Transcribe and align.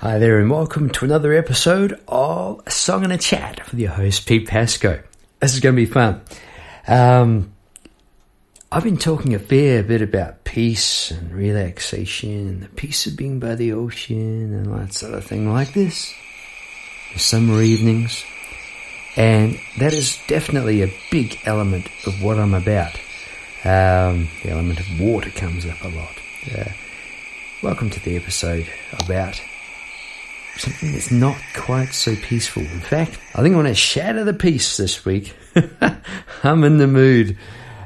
Hi 0.00 0.16
there, 0.16 0.38
and 0.38 0.50
welcome 0.50 0.88
to 0.88 1.04
another 1.04 1.34
episode 1.34 2.00
of 2.08 2.62
A 2.66 2.70
Song 2.70 3.04
and 3.04 3.12
a 3.12 3.18
Chat 3.18 3.70
with 3.70 3.78
your 3.78 3.90
host, 3.90 4.26
Pete 4.26 4.48
Pascoe. 4.48 5.02
This 5.40 5.52
is 5.52 5.60
going 5.60 5.76
to 5.76 5.82
be 5.82 5.84
fun. 5.84 6.22
Um, 6.88 7.52
I've 8.72 8.82
been 8.82 8.96
talking 8.96 9.34
a 9.34 9.38
fair 9.38 9.82
bit 9.82 10.00
about 10.00 10.44
peace 10.44 11.10
and 11.10 11.30
relaxation 11.30 12.48
and 12.48 12.62
the 12.62 12.70
peace 12.70 13.06
of 13.06 13.14
being 13.14 13.40
by 13.40 13.56
the 13.56 13.74
ocean 13.74 14.54
and 14.54 14.72
that 14.74 14.94
sort 14.94 15.12
of 15.12 15.22
thing 15.22 15.52
like 15.52 15.74
this. 15.74 16.14
The 17.12 17.18
summer 17.18 17.60
evenings. 17.60 18.24
And 19.16 19.60
that 19.80 19.92
is 19.92 20.18
definitely 20.26 20.80
a 20.80 20.94
big 21.10 21.38
element 21.44 21.90
of 22.06 22.22
what 22.22 22.38
I'm 22.38 22.54
about. 22.54 22.94
Um, 23.64 24.30
the 24.42 24.48
element 24.48 24.80
of 24.80 24.98
water 24.98 25.28
comes 25.28 25.66
up 25.66 25.84
a 25.84 25.88
lot. 25.88 26.16
Uh, 26.56 26.70
welcome 27.62 27.90
to 27.90 28.00
the 28.00 28.16
episode 28.16 28.66
about 29.04 29.38
something 30.60 30.92
that's 30.92 31.10
not 31.10 31.36
quite 31.54 31.94
so 31.94 32.14
peaceful. 32.16 32.62
In 32.62 32.80
fact, 32.80 33.18
I 33.34 33.42
think 33.42 33.54
I 33.54 33.56
want 33.56 33.68
to 33.68 33.74
shatter 33.74 34.24
the 34.24 34.34
peace 34.34 34.76
this 34.76 35.04
week. 35.04 35.34
I'm 36.42 36.64
in 36.64 36.76
the 36.76 36.86
mood. 36.86 37.36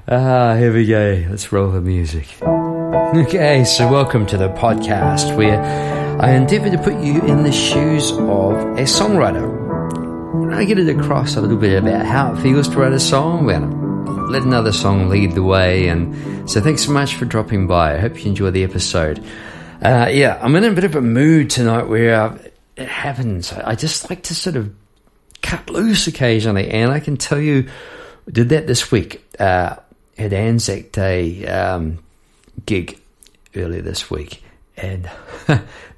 Ah, 0.08 0.54
here 0.56 0.74
we 0.74 0.86
go. 0.86 1.24
Let's 1.30 1.52
roll 1.52 1.70
the 1.70 1.80
music. 1.80 2.26
Okay, 2.42 3.64
so 3.64 3.90
welcome 3.90 4.26
to 4.26 4.36
the 4.36 4.48
podcast 4.50 5.36
where 5.36 5.60
I 6.20 6.32
endeavour 6.32 6.70
to 6.70 6.78
put 6.78 7.02
you 7.02 7.22
in 7.22 7.44
the 7.44 7.52
shoes 7.52 8.10
of 8.12 8.54
a 8.76 8.84
songwriter. 8.84 10.52
I 10.52 10.64
get 10.64 10.78
it 10.78 10.88
across 10.88 11.36
a 11.36 11.40
little 11.40 11.56
bit 11.56 11.78
about 11.78 12.04
how 12.04 12.34
it 12.34 12.42
feels 12.42 12.68
to 12.68 12.76
write 12.76 12.92
a 12.92 13.00
song. 13.00 13.44
Well, 13.44 13.66
let 14.30 14.42
another 14.42 14.72
song 14.72 15.08
lead 15.08 15.32
the 15.32 15.42
way. 15.42 15.86
And 15.86 16.50
so 16.50 16.60
thanks 16.60 16.84
so 16.84 16.92
much 16.92 17.14
for 17.14 17.24
dropping 17.24 17.66
by. 17.68 17.94
I 17.94 17.98
hope 17.98 18.22
you 18.22 18.30
enjoy 18.30 18.50
the 18.50 18.64
episode. 18.64 19.24
Uh, 19.80 20.08
yeah, 20.10 20.38
I'm 20.42 20.56
in 20.56 20.64
a 20.64 20.72
bit 20.72 20.84
of 20.84 20.96
a 20.96 21.00
mood 21.00 21.50
tonight 21.50 21.84
where 21.84 22.14
uh, 22.14 22.38
it 22.76 22.88
happens. 22.88 23.52
I 23.52 23.74
just 23.74 24.10
like 24.10 24.24
to 24.24 24.34
sort 24.34 24.56
of 24.56 24.74
cut 25.42 25.70
loose 25.70 26.06
occasionally, 26.06 26.70
and 26.70 26.90
I 26.90 27.00
can 27.00 27.16
tell 27.16 27.38
you, 27.38 27.68
did 28.30 28.48
that 28.48 28.66
this 28.66 28.90
week 28.90 29.24
uh, 29.38 29.76
at 30.18 30.32
Anzac 30.32 30.92
Day 30.92 31.46
um, 31.46 31.98
gig 32.66 32.98
earlier 33.54 33.82
this 33.82 34.10
week, 34.10 34.42
and 34.76 35.08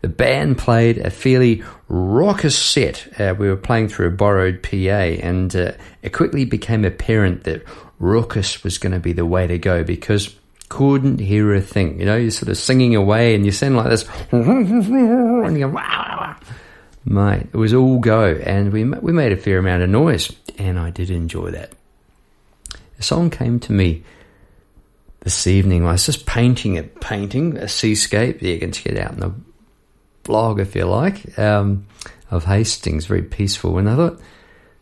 the 0.02 0.08
band 0.08 0.58
played 0.58 0.98
a 0.98 1.10
fairly 1.10 1.62
raucous 1.88 2.58
set. 2.58 3.08
Uh, 3.18 3.34
we 3.38 3.48
were 3.48 3.56
playing 3.56 3.88
through 3.88 4.08
a 4.08 4.10
borrowed 4.10 4.62
PA, 4.62 4.76
and 4.76 5.54
uh, 5.56 5.72
it 6.02 6.12
quickly 6.12 6.44
became 6.44 6.84
apparent 6.84 7.44
that 7.44 7.62
raucous 7.98 8.62
was 8.62 8.76
going 8.76 8.92
to 8.92 9.00
be 9.00 9.14
the 9.14 9.24
way 9.24 9.46
to 9.46 9.56
go 9.56 9.82
because 9.82 10.34
couldn't 10.68 11.20
hear 11.20 11.54
a 11.54 11.60
thing. 11.60 12.00
You 12.00 12.06
know, 12.06 12.16
you're 12.16 12.32
sort 12.32 12.50
of 12.50 12.58
singing 12.58 12.96
away, 12.96 13.34
and 13.34 13.46
you 13.46 13.52
sound 13.52 13.76
like 13.76 13.88
this, 13.88 14.06
and 14.32 15.56
you 15.56 15.66
go, 15.66 15.68
wow 15.68 16.36
mate, 17.06 17.46
it 17.52 17.56
was 17.56 17.72
all 17.72 17.98
go, 18.00 18.34
and 18.44 18.72
we 18.72 18.84
we 18.84 19.12
made 19.12 19.32
a 19.32 19.36
fair 19.36 19.58
amount 19.58 19.82
of 19.82 19.88
noise, 19.88 20.34
and 20.58 20.78
I 20.78 20.90
did 20.90 21.10
enjoy 21.10 21.52
that. 21.52 21.72
A 22.98 23.02
song 23.02 23.30
came 23.30 23.60
to 23.60 23.72
me 23.72 24.02
this 25.20 25.46
evening. 25.46 25.86
I 25.86 25.92
was 25.92 26.06
just 26.06 26.26
painting 26.26 26.74
it, 26.74 27.00
painting 27.00 27.56
a 27.56 27.68
seascape. 27.68 28.42
You 28.42 28.58
can 28.58 28.72
check 28.72 28.86
it 28.86 28.98
out 28.98 29.12
in 29.12 29.20
the 29.20 29.32
blog 30.24 30.60
if 30.60 30.74
you 30.74 30.84
like 30.84 31.38
um, 31.38 31.86
of 32.30 32.44
Hastings, 32.44 33.06
very 33.06 33.22
peaceful. 33.22 33.78
And 33.78 33.88
I 33.88 33.96
thought, 33.96 34.20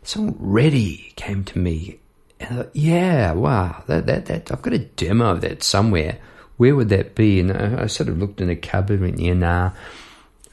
song 0.03 0.35
"Ready" 0.39 1.13
came 1.15 1.43
to 1.45 1.59
me, 1.59 1.99
and 2.39 2.49
I 2.49 2.63
thought, 2.63 2.75
yeah, 2.75 3.33
wow, 3.33 3.83
that 3.87 4.07
that 4.07 4.25
that 4.25 4.51
I've 4.51 4.61
got 4.61 4.73
a 4.73 4.79
demo 4.79 5.31
of 5.31 5.41
that 5.41 5.63
somewhere. 5.63 6.17
Where 6.57 6.75
would 6.75 6.89
that 6.89 7.15
be? 7.15 7.41
And 7.41 7.51
I, 7.51 7.83
I 7.83 7.87
sort 7.87 8.07
of 8.07 8.17
looked 8.17 8.39
in 8.39 8.49
a 8.49 8.55
cupboard 8.55 9.01
and 9.01 9.19
yeah, 9.19 9.33
nah. 9.33 9.71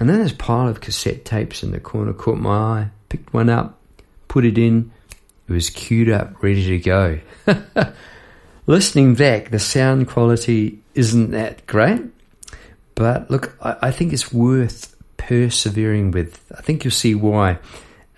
And 0.03 0.11
then 0.11 0.19
this 0.19 0.33
pile 0.33 0.67
of 0.67 0.81
cassette 0.81 1.25
tapes 1.25 1.63
in 1.63 1.71
the 1.71 1.79
corner 1.79 2.13
caught 2.13 2.41
my 2.41 2.57
eye, 2.57 2.91
picked 3.09 3.33
one 3.33 3.49
up, 3.49 3.79
put 4.27 4.45
it 4.45 4.59
in. 4.59 4.91
It 5.47 5.53
was 5.53 5.71
queued 5.71 6.11
up, 6.11 6.43
ready 6.43 6.67
to 6.67 6.79
go. 6.81 7.21
Listening 8.67 9.15
back, 9.15 9.51
the 9.51 9.61
sound 9.61 10.09
quality 10.09 10.81
isn't 10.97 11.31
that 11.31 11.65
great. 11.69 12.03
But 12.97 13.31
look, 13.31 13.57
I, 13.63 13.77
I 13.81 13.91
think 13.93 14.13
it's 14.13 14.33
worth 14.33 14.97
persevering 15.19 16.11
with. 16.11 16.51
I 16.51 16.63
think 16.63 16.83
you'll 16.83 16.91
see 16.91 17.15
why. 17.15 17.59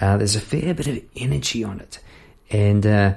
Uh, 0.01 0.17
there's 0.17 0.37
a 0.37 0.41
fair 0.41 0.73
bit 0.73 0.87
of 0.87 1.03
energy 1.17 1.65
on 1.65 1.81
it. 1.81 1.99
And 2.49 2.87
uh, 2.87 3.13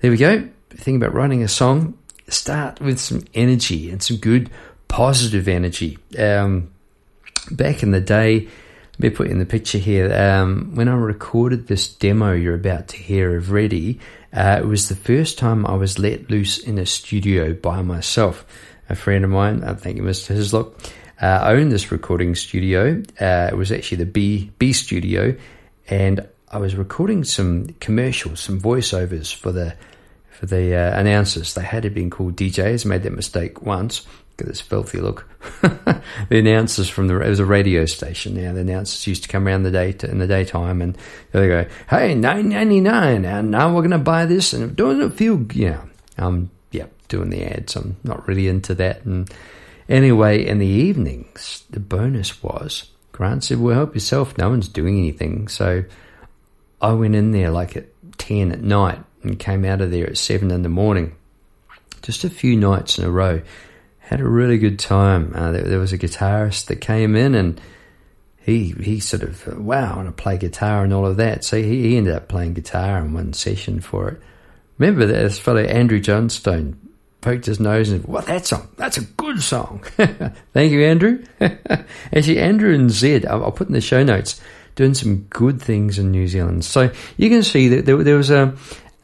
there 0.00 0.10
we 0.10 0.16
go. 0.16 0.48
Think 0.70 1.02
about 1.02 1.12
writing 1.12 1.42
a 1.42 1.48
song. 1.48 1.98
Start 2.28 2.80
with 2.80 2.98
some 2.98 3.24
energy 3.34 3.90
and 3.90 4.02
some 4.02 4.16
good 4.16 4.48
positive 4.88 5.48
energy. 5.48 5.98
Um, 6.18 6.70
back 7.50 7.82
in 7.82 7.90
the 7.90 8.00
day, 8.00 8.48
let 8.98 9.00
me 9.00 9.10
put 9.10 9.28
in 9.28 9.38
the 9.38 9.46
picture 9.46 9.78
here. 9.78 10.12
Um, 10.12 10.74
when 10.74 10.88
I 10.88 10.94
recorded 10.94 11.66
this 11.66 11.86
demo 11.88 12.32
you're 12.32 12.54
about 12.54 12.88
to 12.88 12.96
hear 12.96 13.36
of 13.36 13.50
Ready, 13.50 14.00
uh, 14.32 14.60
it 14.62 14.66
was 14.66 14.88
the 14.88 14.96
first 14.96 15.38
time 15.38 15.66
I 15.66 15.74
was 15.74 15.98
let 15.98 16.30
loose 16.30 16.58
in 16.58 16.78
a 16.78 16.86
studio 16.86 17.52
by 17.52 17.82
myself. 17.82 18.46
A 18.88 18.94
friend 18.94 19.24
of 19.24 19.30
mine, 19.30 19.64
I 19.64 19.74
think 19.74 19.98
Mr. 19.98 20.28
Hislop, 20.28 20.80
uh, 21.20 21.40
owned 21.44 21.72
this 21.72 21.90
recording 21.90 22.34
studio. 22.34 23.02
Uh, 23.20 23.48
it 23.50 23.56
was 23.56 23.72
actually 23.72 23.98
the 23.98 24.06
B 24.06 24.50
B 24.58 24.72
studio, 24.72 25.36
and 25.88 26.26
I 26.50 26.58
was 26.58 26.76
recording 26.76 27.24
some 27.24 27.68
commercials, 27.80 28.40
some 28.40 28.60
voiceovers 28.60 29.34
for 29.34 29.52
the 29.52 29.74
for 30.36 30.46
the 30.46 30.74
uh, 30.74 30.98
announcers. 30.98 31.54
They 31.54 31.62
had 31.62 31.92
been 31.94 32.10
called 32.10 32.36
DJs. 32.36 32.84
Made 32.84 33.02
that 33.02 33.12
mistake 33.12 33.62
once, 33.62 34.06
Look 34.36 34.48
at 34.48 34.52
this 34.52 34.60
filthy 34.60 35.00
look. 35.00 35.26
the 35.62 36.02
announcers 36.38 36.90
from 36.90 37.06
the 37.06 37.18
it 37.22 37.28
was 37.28 37.40
a 37.40 37.46
radio 37.46 37.86
station. 37.86 38.34
Now 38.34 38.52
the 38.52 38.60
announcers 38.60 39.06
used 39.06 39.22
to 39.22 39.30
come 39.30 39.46
around 39.46 39.62
the 39.62 39.70
day 39.70 39.92
to, 39.92 40.10
in 40.10 40.18
the 40.18 40.26
daytime, 40.26 40.82
and 40.82 40.98
they 41.32 41.48
go, 41.48 41.64
"Hey, 41.88 42.14
nine 42.14 42.50
ninety 42.50 42.80
nine, 42.80 43.24
and 43.24 43.50
now 43.50 43.74
we're 43.74 43.80
going 43.80 43.92
to 43.92 43.98
buy 43.98 44.26
this." 44.26 44.52
And 44.52 44.76
doesn't 44.76 45.00
it 45.00 45.14
feel, 45.14 45.38
know, 45.38 45.88
um, 46.18 46.50
yeah, 46.70 46.84
doing 47.08 47.30
the 47.30 47.44
ads. 47.44 47.76
I'm 47.76 47.96
not 48.04 48.28
really 48.28 48.46
into 48.46 48.74
that. 48.74 49.06
And 49.06 49.32
anyway, 49.88 50.44
in 50.44 50.58
the 50.58 50.66
evenings, 50.66 51.64
the 51.70 51.80
bonus 51.80 52.42
was 52.42 52.90
Grant 53.12 53.42
said, 53.42 53.58
"Well, 53.58 53.74
help 53.74 53.94
yourself. 53.94 54.36
No 54.36 54.50
one's 54.50 54.68
doing 54.68 54.98
anything." 54.98 55.48
So 55.48 55.84
I 56.82 56.92
went 56.92 57.14
in 57.14 57.32
there 57.32 57.50
like 57.50 57.74
at 57.74 57.86
ten 58.18 58.52
at 58.52 58.60
night 58.60 59.02
and 59.22 59.38
came 59.38 59.64
out 59.64 59.80
of 59.80 59.90
there 59.90 60.06
at 60.06 60.18
seven 60.18 60.50
in 60.50 60.62
the 60.62 60.68
morning. 60.68 61.14
Just 62.02 62.24
a 62.24 62.30
few 62.30 62.56
nights 62.56 62.98
in 62.98 63.04
a 63.04 63.10
row 63.10 63.42
had 63.98 64.20
a 64.20 64.28
really 64.28 64.58
good 64.58 64.78
time. 64.78 65.32
Uh, 65.34 65.52
there, 65.52 65.62
there, 65.62 65.78
was 65.78 65.92
a 65.92 65.98
guitarist 65.98 66.66
that 66.66 66.76
came 66.76 67.16
in 67.16 67.34
and 67.34 67.60
he 68.38 68.70
he 68.80 69.00
sort 69.00 69.24
of 69.24 69.48
uh, 69.48 69.60
wow, 69.60 70.04
I 70.06 70.10
play 70.12 70.38
guitar 70.38 70.84
and 70.84 70.92
all 70.92 71.06
of 71.06 71.16
that. 71.16 71.44
So 71.44 71.56
he, 71.60 71.88
he 71.88 71.96
ended 71.96 72.14
up 72.14 72.28
playing 72.28 72.54
guitar 72.54 72.98
in 72.98 73.12
one 73.12 73.32
session 73.32 73.80
for 73.80 74.08
it. 74.10 74.22
Remember 74.78 75.06
that 75.06 75.22
this 75.22 75.38
fellow 75.38 75.62
Andrew 75.62 75.98
Johnstone 75.98 76.78
poked 77.20 77.46
his 77.46 77.58
nose 77.58 77.90
and 77.90 78.04
what 78.04 78.26
that 78.26 78.46
song? 78.46 78.68
That's 78.76 78.98
a 78.98 79.02
good 79.02 79.42
song. 79.42 79.82
Thank 80.52 80.70
you, 80.70 80.84
Andrew. 80.84 81.24
Actually, 81.40 82.38
Andrew 82.38 82.72
and 82.72 82.90
Zed, 82.90 83.26
I'll, 83.26 83.44
I'll, 83.46 83.52
put 83.52 83.66
in 83.66 83.72
the 83.72 83.80
show 83.80 84.04
notes, 84.04 84.40
doing 84.76 84.94
some 84.94 85.22
good 85.30 85.60
things 85.60 85.98
in 85.98 86.12
New 86.12 86.28
Zealand. 86.28 86.64
So 86.64 86.92
you 87.16 87.28
can 87.28 87.42
see 87.42 87.68
that 87.68 87.86
there, 87.86 87.96
there 88.04 88.16
was 88.16 88.30
a 88.30 88.54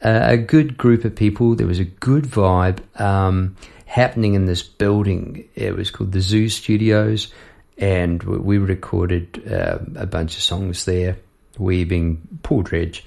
a 0.02 0.36
good 0.36 0.76
group 0.76 1.04
of 1.04 1.14
people. 1.14 1.54
There 1.54 1.66
was 1.66 1.78
a 1.78 1.84
good 1.84 2.24
vibe. 2.24 2.80
Um, 3.00 3.56
happening 3.92 4.32
in 4.32 4.46
this 4.46 4.62
building. 4.62 5.46
It 5.54 5.76
was 5.76 5.90
called 5.90 6.12
the 6.12 6.22
Zoo 6.22 6.48
Studios, 6.48 7.30
and 7.76 8.22
we 8.22 8.56
recorded 8.56 9.46
uh, 9.46 9.80
a 9.96 10.06
bunch 10.06 10.34
of 10.36 10.42
songs 10.42 10.86
there. 10.86 11.18
We 11.58 11.84
being 11.84 12.26
Paul 12.42 12.62
Dredge, 12.62 13.04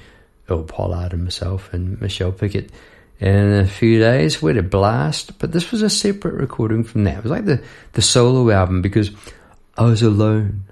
Earl 0.48 0.62
Pollard 0.64 1.14
and 1.14 1.24
myself, 1.24 1.74
and 1.74 2.00
Michelle 2.00 2.32
Pickett. 2.32 2.72
And 3.20 3.36
in 3.36 3.60
a 3.62 3.68
few 3.68 3.98
days, 3.98 4.44
we 4.44 4.52
had 4.52 4.64
a 4.64 4.68
blast. 4.68 5.40
But 5.40 5.52
this 5.52 5.72
was 5.72 5.82
a 5.82 5.90
separate 5.90 6.36
recording 6.36 6.84
from 6.84 7.06
that. 7.06 7.18
It 7.18 7.24
was 7.24 7.32
like 7.32 7.46
the, 7.46 7.64
the 7.94 8.04
solo 8.04 8.52
album 8.52 8.84
because 8.84 9.10
I 9.76 9.86
was 9.86 10.04
alone. 10.04 10.66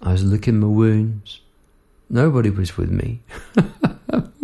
I 0.00 0.12
was 0.12 0.22
licking 0.22 0.60
my 0.60 0.68
wounds. 0.68 1.40
Nobody 2.08 2.50
was 2.50 2.76
with 2.76 2.90
me. 2.90 3.20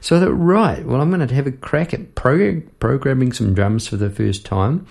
so 0.00 0.16
I 0.16 0.20
thought, 0.20 0.32
right, 0.32 0.84
well, 0.84 1.00
I'm 1.00 1.10
going 1.10 1.26
to 1.26 1.34
have 1.34 1.46
a 1.46 1.52
crack 1.52 1.94
at 1.94 2.14
pro- 2.14 2.62
programming 2.78 3.32
some 3.32 3.54
drums 3.54 3.86
for 3.86 3.96
the 3.96 4.10
first 4.10 4.44
time, 4.44 4.86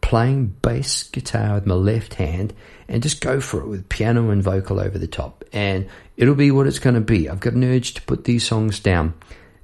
playing 0.00 0.56
bass 0.62 1.04
guitar 1.04 1.54
with 1.54 1.66
my 1.66 1.74
left 1.74 2.14
hand, 2.14 2.54
and 2.88 3.02
just 3.02 3.20
go 3.20 3.40
for 3.40 3.60
it 3.60 3.68
with 3.68 3.88
piano 3.88 4.30
and 4.30 4.42
vocal 4.42 4.80
over 4.80 4.98
the 4.98 5.06
top. 5.06 5.44
And 5.52 5.88
it'll 6.16 6.34
be 6.34 6.50
what 6.50 6.66
it's 6.66 6.78
going 6.78 6.94
to 6.94 7.00
be. 7.00 7.28
I've 7.28 7.40
got 7.40 7.54
an 7.54 7.64
urge 7.64 7.94
to 7.94 8.02
put 8.02 8.24
these 8.24 8.46
songs 8.46 8.80
down. 8.80 9.14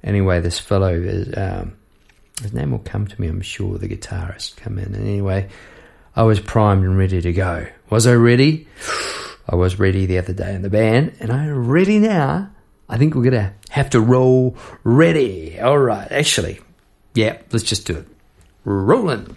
Anyway, 0.03 0.39
this 0.39 0.59
fellow 0.59 0.93
is. 0.93 1.35
Um, 1.37 1.75
his 2.41 2.53
name 2.53 2.71
will 2.71 2.79
come 2.79 3.05
to 3.05 3.21
me, 3.21 3.27
I'm 3.27 3.41
sure, 3.41 3.77
the 3.77 3.89
guitarist 3.89 4.55
come 4.57 4.79
in. 4.79 4.95
And 4.95 5.07
anyway, 5.07 5.49
I 6.15 6.23
was 6.23 6.39
primed 6.39 6.85
and 6.85 6.97
ready 6.97 7.21
to 7.21 7.33
go. 7.33 7.67
Was 7.89 8.07
I 8.07 8.13
ready? 8.13 8.67
I 9.49 9.55
was 9.55 9.79
ready 9.79 10.05
the 10.05 10.19
other 10.19 10.33
day 10.33 10.53
in 10.53 10.61
the 10.61 10.69
band, 10.69 11.15
and 11.19 11.31
I'm 11.31 11.67
ready 11.67 11.97
now 11.97 12.51
I 12.89 12.97
think 12.97 13.13
we're 13.13 13.29
going 13.29 13.33
to 13.33 13.53
have 13.69 13.91
to 13.91 14.01
roll 14.01 14.57
ready. 14.83 15.59
All 15.59 15.77
right, 15.77 16.11
actually, 16.11 16.59
yeah, 17.13 17.37
let's 17.51 17.63
just 17.65 17.85
do 17.85 17.97
it. 17.97 18.07
Rolling. 18.65 19.35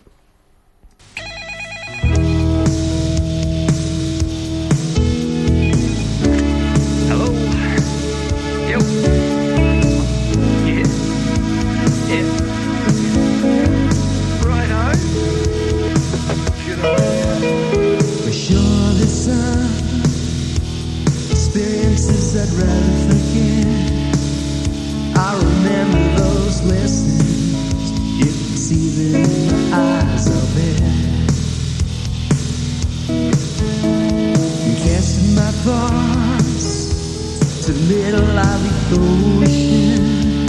middle 37.89 38.39
of 38.39 38.63
the 38.91 38.97
ocean. 39.43 40.49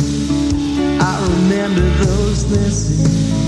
I 1.01 1.13
remember 1.27 1.81
those 2.03 2.45
lessons. 2.51 3.42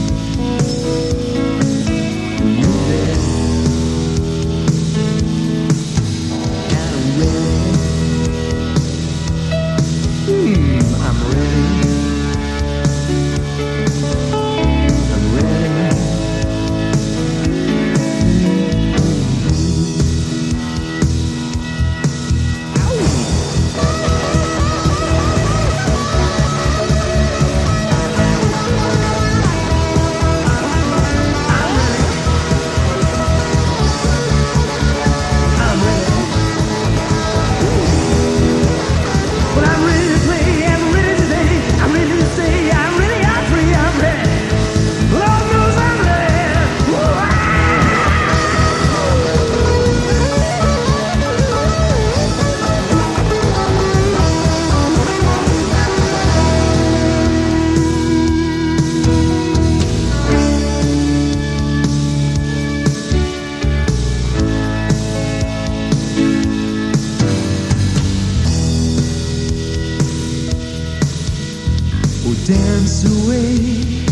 dance 72.45 73.03
away 73.05 74.05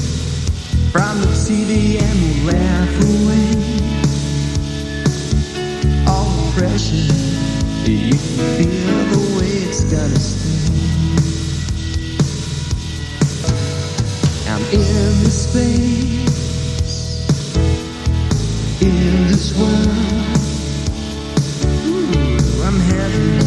from 0.91 1.21
the 1.21 1.27
TV 1.45 2.01
and 2.01 2.19
we'll 2.19 2.45
laugh 2.51 2.93
away 3.03 3.49
all 6.07 6.25
the 6.25 6.51
pressure 6.57 7.13
you 7.87 8.17
feel 8.17 8.97
the 9.13 9.21
way 9.37 9.53
it's 9.69 9.83
gonna 9.83 10.17
stay. 10.17 10.73
I'm 14.49 14.63
in 14.73 15.23
this 15.23 15.37
space, 15.47 16.25
in 18.81 19.27
this 19.27 19.47
world. 19.59 19.87
Ooh, 21.85 22.63
I'm 22.63 22.79
having. 22.79 23.42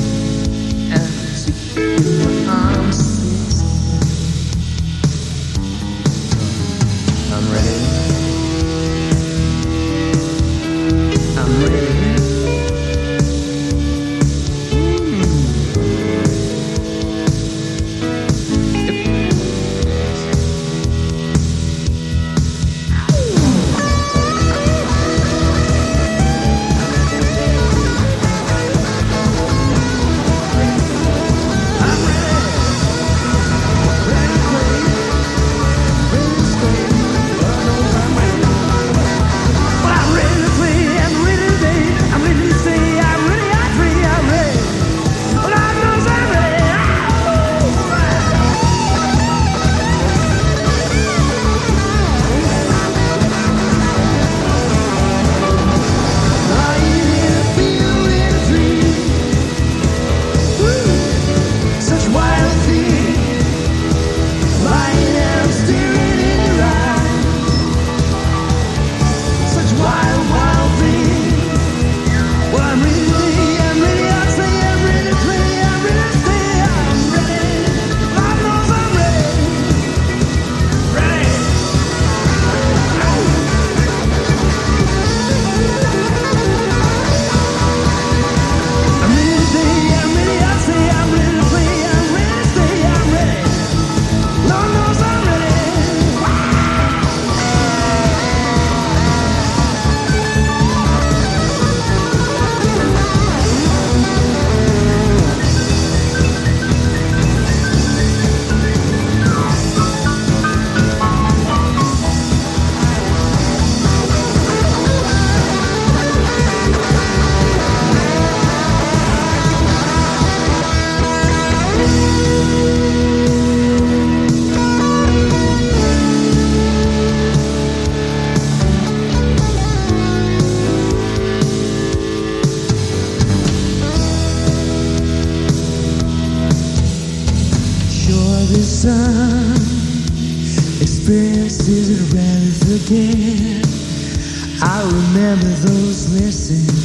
I 143.08 144.82
remember 144.84 145.46
those 145.46 146.12
lessons. 146.12 146.76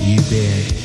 You 0.00 0.20
bet. 0.30 0.76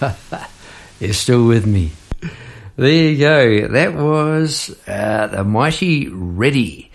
it's 1.00 1.18
still 1.18 1.44
with 1.46 1.66
me. 1.66 1.90
There 2.76 2.88
you 2.88 3.18
go. 3.18 3.66
That 3.68 3.94
was 3.94 4.76
uh, 4.86 5.26
the 5.26 5.42
mighty 5.42 6.08
Ready 6.08 6.87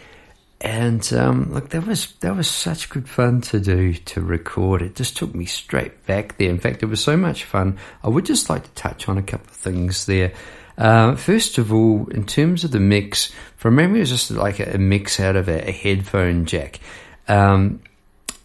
and 0.64 1.12
um, 1.12 1.54
look, 1.54 1.70
that 1.70 1.86
was 1.86 2.14
that 2.22 2.38
was 2.38 2.50
such 2.50 2.90
good 2.90 3.10
fun 3.10 3.42
to 3.42 3.60
do 3.60 3.94
to 3.94 4.22
record. 4.22 4.82
It 4.82 4.96
just 4.96 5.18
took 5.18 5.36
me 5.36 5.46
straight 5.46 6.06
back 6.08 6.38
there. 6.38 6.50
In 6.50 6.58
fact, 6.58 6.82
it 6.82 6.86
was 6.86 7.04
so 7.04 7.18
much 7.18 7.44
fun. 7.44 7.78
I 8.02 8.08
would 8.08 8.26
just 8.26 8.50
like 8.50 8.64
to 8.64 8.72
touch 8.72 9.10
on 9.10 9.18
a 9.18 9.24
couple 9.24 9.48
of 9.48 9.58
things 9.58 10.06
there. 10.06 10.32
Uh, 10.78 11.16
first 11.16 11.58
of 11.58 11.74
all, 11.74 12.08
in 12.12 12.26
terms 12.26 12.64
of 12.64 12.72
the 12.72 12.80
mix, 12.80 13.30
from 13.58 13.76
memory, 13.76 14.00
it 14.00 14.04
was 14.04 14.10
just 14.10 14.32
like 14.32 14.62
a, 14.62 14.76
a 14.76 14.78
mix 14.78 15.20
out 15.20 15.36
of 15.36 15.50
a, 15.50 15.68
a 15.68 15.72
headphone 15.72 16.46
jack. 16.46 16.80
Um, 17.28 17.82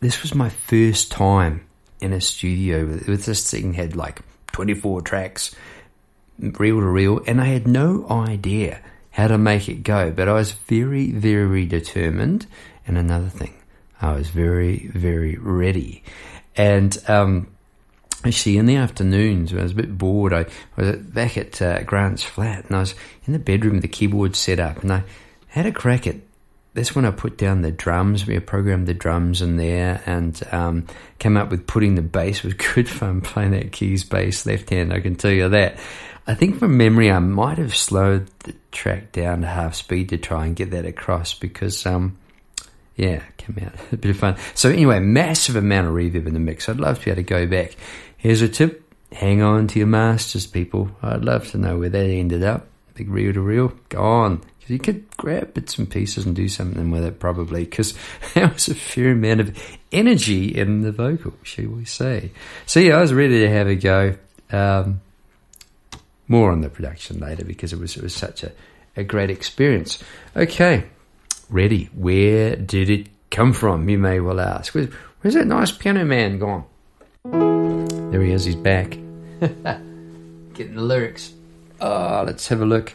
this 0.00 0.20
was 0.20 0.34
my 0.34 0.48
first 0.48 1.12
time 1.12 1.64
in 2.00 2.12
a 2.12 2.20
studio 2.20 2.84
with 2.84 3.26
this 3.26 3.48
thing 3.48 3.74
had 3.74 3.94
like 3.94 4.22
24 4.52 5.02
tracks, 5.02 5.54
reel 6.40 6.80
to 6.80 6.86
reel, 6.86 7.20
and 7.28 7.40
I 7.40 7.46
had 7.46 7.68
no 7.68 8.08
idea 8.10 8.80
how 9.18 9.26
to 9.26 9.36
make 9.36 9.68
it 9.68 9.82
go, 9.82 10.12
but 10.12 10.28
I 10.28 10.32
was 10.32 10.52
very, 10.52 11.10
very 11.10 11.66
determined. 11.66 12.46
And 12.86 12.96
another 12.96 13.28
thing, 13.28 13.52
I 14.00 14.12
was 14.12 14.30
very, 14.30 14.92
very 14.94 15.36
ready. 15.36 16.04
And 16.54 16.96
um, 17.08 17.48
actually, 18.24 18.58
in 18.58 18.66
the 18.66 18.76
afternoons, 18.76 19.50
when 19.50 19.58
I 19.58 19.64
was 19.64 19.72
a 19.72 19.74
bit 19.74 19.98
bored, 19.98 20.32
I 20.32 20.46
was 20.76 20.98
back 20.98 21.36
at 21.36 21.60
uh, 21.60 21.82
Grant's 21.82 22.22
flat, 22.22 22.66
and 22.66 22.76
I 22.76 22.78
was 22.78 22.94
in 23.26 23.32
the 23.32 23.40
bedroom 23.40 23.74
with 23.74 23.82
the 23.82 23.88
keyboard 23.88 24.36
set 24.36 24.60
up, 24.60 24.84
and 24.84 24.92
I 24.92 25.02
had 25.48 25.66
a 25.66 25.72
crack 25.72 26.06
at. 26.06 26.14
That's 26.78 26.94
when 26.94 27.04
I 27.04 27.10
put 27.10 27.36
down 27.36 27.62
the 27.62 27.72
drums. 27.72 28.24
We 28.24 28.38
programmed 28.38 28.86
the 28.86 28.94
drums 28.94 29.42
in 29.42 29.56
there 29.56 30.00
and 30.06 30.40
um, 30.52 30.86
came 31.18 31.36
up 31.36 31.50
with 31.50 31.66
putting 31.66 31.96
the 31.96 32.02
bass. 32.02 32.38
It 32.38 32.44
was 32.44 32.54
good 32.74 32.88
fun 32.88 33.20
playing 33.20 33.50
that 33.50 33.72
keys 33.72 34.04
bass 34.04 34.46
left 34.46 34.70
hand. 34.70 34.92
I 34.92 35.00
can 35.00 35.16
tell 35.16 35.32
you 35.32 35.48
that. 35.48 35.76
I 36.28 36.34
think 36.34 36.60
from 36.60 36.76
memory, 36.76 37.10
I 37.10 37.18
might 37.18 37.58
have 37.58 37.74
slowed 37.74 38.30
the 38.44 38.54
track 38.70 39.10
down 39.10 39.40
to 39.40 39.48
half 39.48 39.74
speed 39.74 40.10
to 40.10 40.18
try 40.18 40.46
and 40.46 40.54
get 40.54 40.70
that 40.70 40.84
across 40.84 41.34
because, 41.34 41.84
um, 41.84 42.16
yeah, 42.94 43.24
it 43.26 43.36
came 43.38 43.58
out 43.66 43.74
a 43.92 43.96
bit 43.96 44.12
of 44.12 44.16
fun. 44.16 44.36
So 44.54 44.70
anyway, 44.70 45.00
massive 45.00 45.56
amount 45.56 45.88
of 45.88 45.94
reverb 45.94 46.28
in 46.28 46.34
the 46.34 46.38
mix. 46.38 46.68
I'd 46.68 46.76
love 46.76 47.00
to 47.00 47.04
be 47.06 47.10
able 47.10 47.24
to 47.24 47.24
go 47.24 47.46
back. 47.48 47.74
Here's 48.18 48.40
a 48.40 48.48
tip: 48.48 48.94
hang 49.10 49.42
on 49.42 49.66
to 49.66 49.80
your 49.80 49.88
masters, 49.88 50.46
people. 50.46 50.92
I'd 51.02 51.24
love 51.24 51.50
to 51.50 51.58
know 51.58 51.76
where 51.76 51.88
that 51.88 52.06
ended 52.06 52.44
up. 52.44 52.68
Big 52.94 53.10
reel 53.10 53.32
to 53.32 53.40
reel, 53.40 53.72
gone. 53.88 54.42
You 54.68 54.78
could 54.78 55.04
grab 55.16 55.54
bits 55.54 55.78
and 55.78 55.90
pieces 55.90 56.26
and 56.26 56.34
do 56.36 56.48
something 56.48 56.90
with 56.90 57.04
it, 57.04 57.18
probably, 57.18 57.64
because 57.64 57.94
there 58.34 58.48
was 58.48 58.68
a 58.68 58.74
fair 58.74 59.12
amount 59.12 59.40
of 59.40 59.58
energy 59.92 60.48
in 60.48 60.82
the 60.82 60.92
vocal, 60.92 61.34
shall 61.42 61.66
we 61.66 61.84
say? 61.84 62.32
So 62.66 62.80
yeah, 62.80 62.96
I 62.96 63.00
was 63.00 63.12
ready 63.12 63.40
to 63.40 63.50
have 63.50 63.66
a 63.66 63.74
go. 63.74 64.16
Um, 64.50 65.00
more 66.28 66.52
on 66.52 66.60
the 66.60 66.68
production 66.68 67.18
later 67.18 67.44
because 67.44 67.72
it 67.72 67.78
was 67.78 67.96
it 67.96 68.02
was 68.02 68.14
such 68.14 68.44
a, 68.44 68.52
a 68.96 69.02
great 69.02 69.30
experience. 69.30 70.02
Okay, 70.36 70.84
ready. 71.48 71.88
Where 71.94 72.54
did 72.54 72.90
it 72.90 73.08
come 73.30 73.52
from? 73.52 73.88
You 73.88 73.98
may 73.98 74.20
well 74.20 74.40
ask. 74.40 74.74
Where's, 74.74 75.34
that 75.34 75.46
nice 75.46 75.72
piano 75.72 76.04
man 76.04 76.38
gone? 76.38 76.64
There 77.24 78.22
he 78.22 78.32
is. 78.32 78.44
He's 78.44 78.54
back. 78.54 78.90
Getting 79.40 80.74
the 80.74 80.82
lyrics. 80.82 81.32
Oh, 81.80 82.24
let's 82.26 82.46
have 82.48 82.60
a 82.60 82.66
look. 82.66 82.92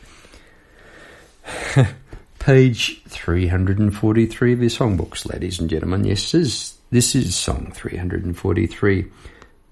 Page 2.39 3.03
343 3.05 4.53
of 4.53 4.61
your 4.61 4.69
songbooks, 4.69 5.31
ladies 5.31 5.59
and 5.59 5.69
gentlemen. 5.69 6.05
Yes, 6.05 6.31
this 6.31 6.33
is, 6.33 6.77
this 6.91 7.15
is 7.15 7.35
song 7.35 7.71
343. 7.73 9.05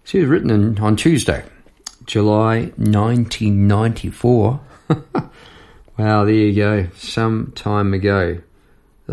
She 0.03 0.19
was 0.19 0.27
written 0.27 0.49
in, 0.49 0.79
on 0.79 0.95
Tuesday, 0.95 1.43
July 2.05 2.71
1994. 2.77 4.59
wow, 5.97 6.25
there 6.25 6.33
you 6.33 6.55
go. 6.55 6.87
Some 6.95 7.51
time 7.55 7.93
ago. 7.93 8.39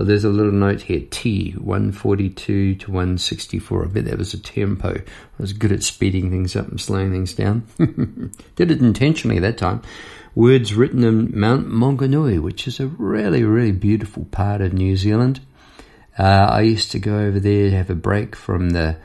There's 0.04 0.24
a 0.24 0.28
little 0.28 0.52
note 0.52 0.82
here 0.82 1.02
T, 1.10 1.52
142 1.52 2.76
to 2.76 2.90
164. 2.90 3.84
I 3.84 3.88
bet 3.88 4.04
that 4.04 4.18
was 4.18 4.34
a 4.34 4.40
tempo. 4.40 4.94
I 4.94 5.02
was 5.42 5.52
good 5.52 5.72
at 5.72 5.82
speeding 5.82 6.30
things 6.30 6.54
up 6.54 6.68
and 6.68 6.80
slowing 6.80 7.10
things 7.10 7.34
down. 7.34 7.66
Did 8.56 8.70
it 8.70 8.80
intentionally 8.80 9.38
that 9.40 9.58
time. 9.58 9.82
Words 10.34 10.74
written 10.74 11.02
in 11.04 11.38
Mount 11.38 11.68
Maunganui, 11.68 12.40
which 12.40 12.68
is 12.68 12.78
a 12.78 12.86
really, 12.86 13.42
really 13.42 13.72
beautiful 13.72 14.24
part 14.26 14.60
of 14.60 14.72
New 14.72 14.96
Zealand. 14.96 15.40
Uh, 16.18 16.22
I 16.50 16.60
used 16.60 16.92
to 16.92 16.98
go 16.98 17.18
over 17.18 17.40
there 17.40 17.70
to 17.70 17.76
have 17.76 17.90
a 17.90 17.94
break 17.94 18.36
from 18.36 18.70
the 18.70 18.96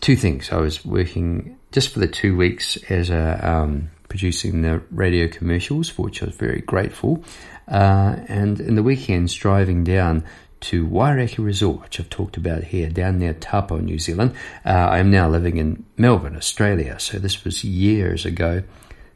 two 0.00 0.16
things. 0.16 0.50
I 0.50 0.56
was 0.56 0.84
working 0.84 1.58
just 1.72 1.92
for 1.92 2.00
the 2.00 2.08
two 2.08 2.36
weeks 2.36 2.76
as 2.90 3.10
a 3.10 3.40
um, 3.42 3.90
producing 4.08 4.62
the 4.62 4.82
radio 4.90 5.28
commercials, 5.28 5.88
for 5.88 6.02
which 6.02 6.22
I 6.22 6.26
was 6.26 6.36
very 6.36 6.60
grateful. 6.60 7.22
Uh, 7.70 8.16
and 8.28 8.60
in 8.60 8.74
the 8.74 8.82
weekends, 8.82 9.34
driving 9.34 9.84
down 9.84 10.24
to 10.60 10.86
Wairakei 10.86 11.44
Resort, 11.44 11.82
which 11.82 12.00
I've 12.00 12.10
talked 12.10 12.36
about 12.36 12.64
here, 12.64 12.88
down 12.88 13.18
near 13.18 13.34
Taupo, 13.34 13.78
New 13.78 13.98
Zealand. 13.98 14.34
Uh, 14.64 14.70
I 14.70 14.98
am 14.98 15.10
now 15.10 15.28
living 15.28 15.58
in 15.58 15.84
Melbourne, 15.96 16.36
Australia. 16.36 16.98
So 16.98 17.18
this 17.18 17.44
was 17.44 17.64
years 17.64 18.24
ago. 18.24 18.62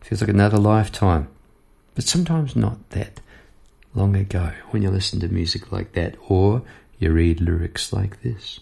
Feels 0.01 0.21
like 0.21 0.31
another 0.31 0.59
lifetime, 0.59 1.29
but 1.95 2.05
sometimes 2.05 2.57
not 2.57 2.91
that 2.91 3.21
long 3.95 4.17
ago 4.17 4.53
when 4.71 4.83
you 4.83 4.91
listen 4.91 5.21
to 5.21 5.29
music 5.29 5.71
like 5.71 5.93
that 5.93 6.17
or 6.29 6.63
you 6.99 7.13
read 7.13 7.41
lyrics 7.41 7.93
like 7.93 8.23
this. 8.23 8.61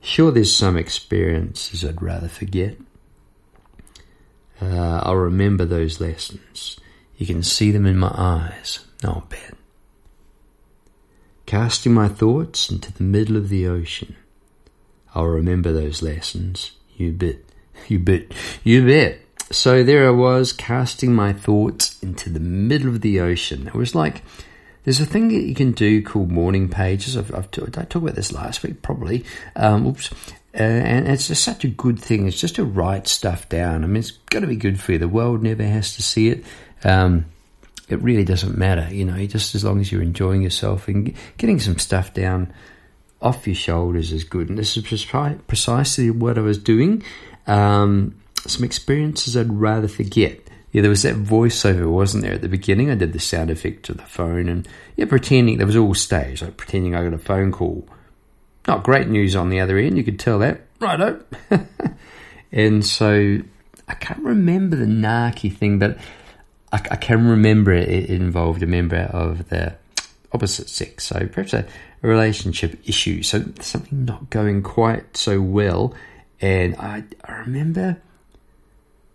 Sure, 0.00 0.30
there's 0.30 0.54
some 0.54 0.76
experiences 0.76 1.84
I'd 1.84 2.00
rather 2.00 2.28
forget. 2.28 2.76
Uh, 4.60 5.00
I'll 5.02 5.16
remember 5.16 5.64
those 5.64 6.00
lessons. 6.00 6.78
You 7.16 7.26
can 7.26 7.42
see 7.42 7.70
them 7.70 7.86
in 7.86 7.98
my 7.98 8.12
eyes. 8.14 8.80
Not 9.02 9.30
bad. 9.30 9.54
Casting 11.46 11.94
my 11.94 12.08
thoughts 12.08 12.70
into 12.70 12.92
the 12.92 13.02
middle 13.02 13.36
of 13.36 13.48
the 13.48 13.66
ocean. 13.66 14.16
I'll 15.14 15.26
remember 15.26 15.72
those 15.72 16.02
lessons. 16.02 16.72
You 16.96 17.12
bet. 17.12 17.38
You 17.88 17.98
bet. 17.98 18.32
You 18.62 18.86
bet. 18.86 19.20
So 19.50 19.82
there 19.82 20.06
I 20.06 20.10
was, 20.10 20.52
casting 20.52 21.12
my 21.12 21.32
thoughts 21.32 22.00
into 22.02 22.30
the 22.30 22.38
middle 22.38 22.88
of 22.88 23.00
the 23.00 23.18
ocean. 23.18 23.66
It 23.66 23.74
was 23.74 23.96
like 23.96 24.22
there's 24.84 25.00
a 25.00 25.06
thing 25.06 25.28
that 25.28 25.42
you 25.42 25.54
can 25.54 25.72
do 25.72 26.02
called 26.02 26.30
morning 26.30 26.68
pages. 26.68 27.16
I've, 27.16 27.34
I've 27.34 27.50
t- 27.50 27.62
I 27.62 27.66
talked 27.66 27.94
about 27.96 28.14
this 28.14 28.32
last 28.32 28.62
week, 28.62 28.80
probably. 28.82 29.24
Um, 29.56 29.86
oops. 29.86 30.12
Uh, 30.54 30.62
and 30.62 31.08
it's 31.08 31.28
just 31.28 31.44
such 31.44 31.64
a 31.64 31.68
good 31.68 31.98
thing. 31.98 32.26
It's 32.26 32.40
just 32.40 32.56
to 32.56 32.64
write 32.64 33.06
stuff 33.06 33.48
down. 33.48 33.84
I 33.84 33.86
mean, 33.86 33.96
it's 33.98 34.12
got 34.30 34.40
to 34.40 34.46
be 34.46 34.56
good 34.56 34.80
for 34.80 34.92
you. 34.92 34.98
The 34.98 35.08
world 35.08 35.42
never 35.42 35.62
has 35.64 35.94
to 35.96 36.02
see 36.02 36.28
it. 36.28 36.44
Um, 36.84 37.26
it 37.90 38.02
really 38.02 38.24
doesn't 38.24 38.56
matter, 38.56 38.88
you 38.92 39.04
know, 39.04 39.24
just 39.26 39.54
as 39.54 39.64
long 39.64 39.80
as 39.80 39.90
you're 39.90 40.02
enjoying 40.02 40.42
yourself 40.42 40.88
and 40.88 41.14
getting 41.36 41.58
some 41.58 41.78
stuff 41.78 42.14
down 42.14 42.52
off 43.20 43.46
your 43.46 43.56
shoulders 43.56 44.12
is 44.12 44.24
good. 44.24 44.48
And 44.48 44.58
this 44.58 44.76
is 44.76 45.04
precisely 45.46 46.10
what 46.10 46.38
I 46.38 46.40
was 46.40 46.58
doing. 46.58 47.02
Um, 47.46 48.20
some 48.46 48.64
experiences 48.64 49.36
I'd 49.36 49.52
rather 49.52 49.88
forget. 49.88 50.40
Yeah, 50.72 50.82
there 50.82 50.90
was 50.90 51.02
that 51.02 51.16
voiceover, 51.16 51.90
wasn't 51.90 52.22
there, 52.22 52.34
at 52.34 52.42
the 52.42 52.48
beginning? 52.48 52.90
I 52.90 52.94
did 52.94 53.12
the 53.12 53.18
sound 53.18 53.50
effect 53.50 53.84
to 53.86 53.94
the 53.94 54.04
phone 54.04 54.48
and, 54.48 54.68
yeah, 54.96 55.06
pretending 55.06 55.58
there 55.58 55.66
was 55.66 55.76
all 55.76 55.94
staged, 55.94 56.42
like 56.42 56.56
pretending 56.56 56.94
I 56.94 57.02
got 57.02 57.12
a 57.12 57.18
phone 57.18 57.50
call. 57.50 57.88
Not 58.68 58.84
great 58.84 59.08
news 59.08 59.34
on 59.34 59.50
the 59.50 59.60
other 59.60 59.78
end, 59.78 59.96
you 59.96 60.04
could 60.04 60.20
tell 60.20 60.38
that. 60.38 60.60
Righto. 60.78 61.24
and 62.52 62.84
so 62.84 63.38
I 63.88 63.94
can't 63.94 64.22
remember 64.22 64.76
the 64.76 64.86
narky 64.86 65.54
thing, 65.54 65.80
but 65.80 65.98
I, 66.72 66.76
I 66.90 66.96
can 66.96 67.26
remember 67.28 67.72
it, 67.72 67.88
it 67.88 68.10
involved 68.10 68.62
a 68.62 68.66
member 68.66 69.08
of 69.12 69.48
the 69.48 69.76
opposite 70.32 70.68
sex, 70.68 71.06
so 71.06 71.26
perhaps 71.26 71.52
a, 71.52 71.66
a 72.02 72.08
relationship 72.08 72.78
issue, 72.88 73.22
so 73.22 73.44
something 73.60 74.04
not 74.04 74.30
going 74.30 74.62
quite 74.62 75.16
so 75.16 75.40
well. 75.40 75.94
And 76.40 76.76
I, 76.76 77.04
I 77.24 77.32
remember 77.40 78.00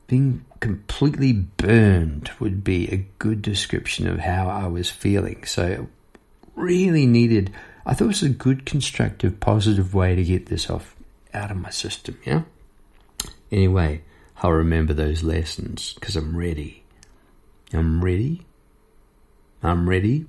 being 0.08 0.46
completely 0.60 1.34
burned 1.34 2.32
would 2.40 2.64
be 2.64 2.88
a 2.92 3.06
good 3.20 3.42
description 3.42 4.08
of 4.08 4.20
how 4.20 4.48
I 4.48 4.68
was 4.68 4.90
feeling. 4.92 5.46
So 5.46 5.88
really 6.56 7.06
needed. 7.06 7.52
I 7.86 7.94
thought 7.94 8.06
it 8.06 8.08
was 8.08 8.24
a 8.24 8.30
good, 8.30 8.66
constructive, 8.66 9.40
positive 9.40 9.94
way 9.94 10.16
to 10.16 10.24
get 10.24 10.48
this 10.48 10.70
off 10.70 10.96
out 11.34 11.52
of 11.52 11.58
my 11.58 11.70
system. 11.70 12.18
Yeah. 12.26 12.44
Anyway, 13.52 14.02
I'll 14.42 14.52
remember 14.52 14.94
those 14.94 15.24
lessons 15.24 15.94
because 15.94 16.16
I'm 16.16 16.36
ready. 16.36 16.84
I'm 17.76 18.04
ready. 18.04 18.46
I'm 19.62 19.90
ready. 19.90 20.26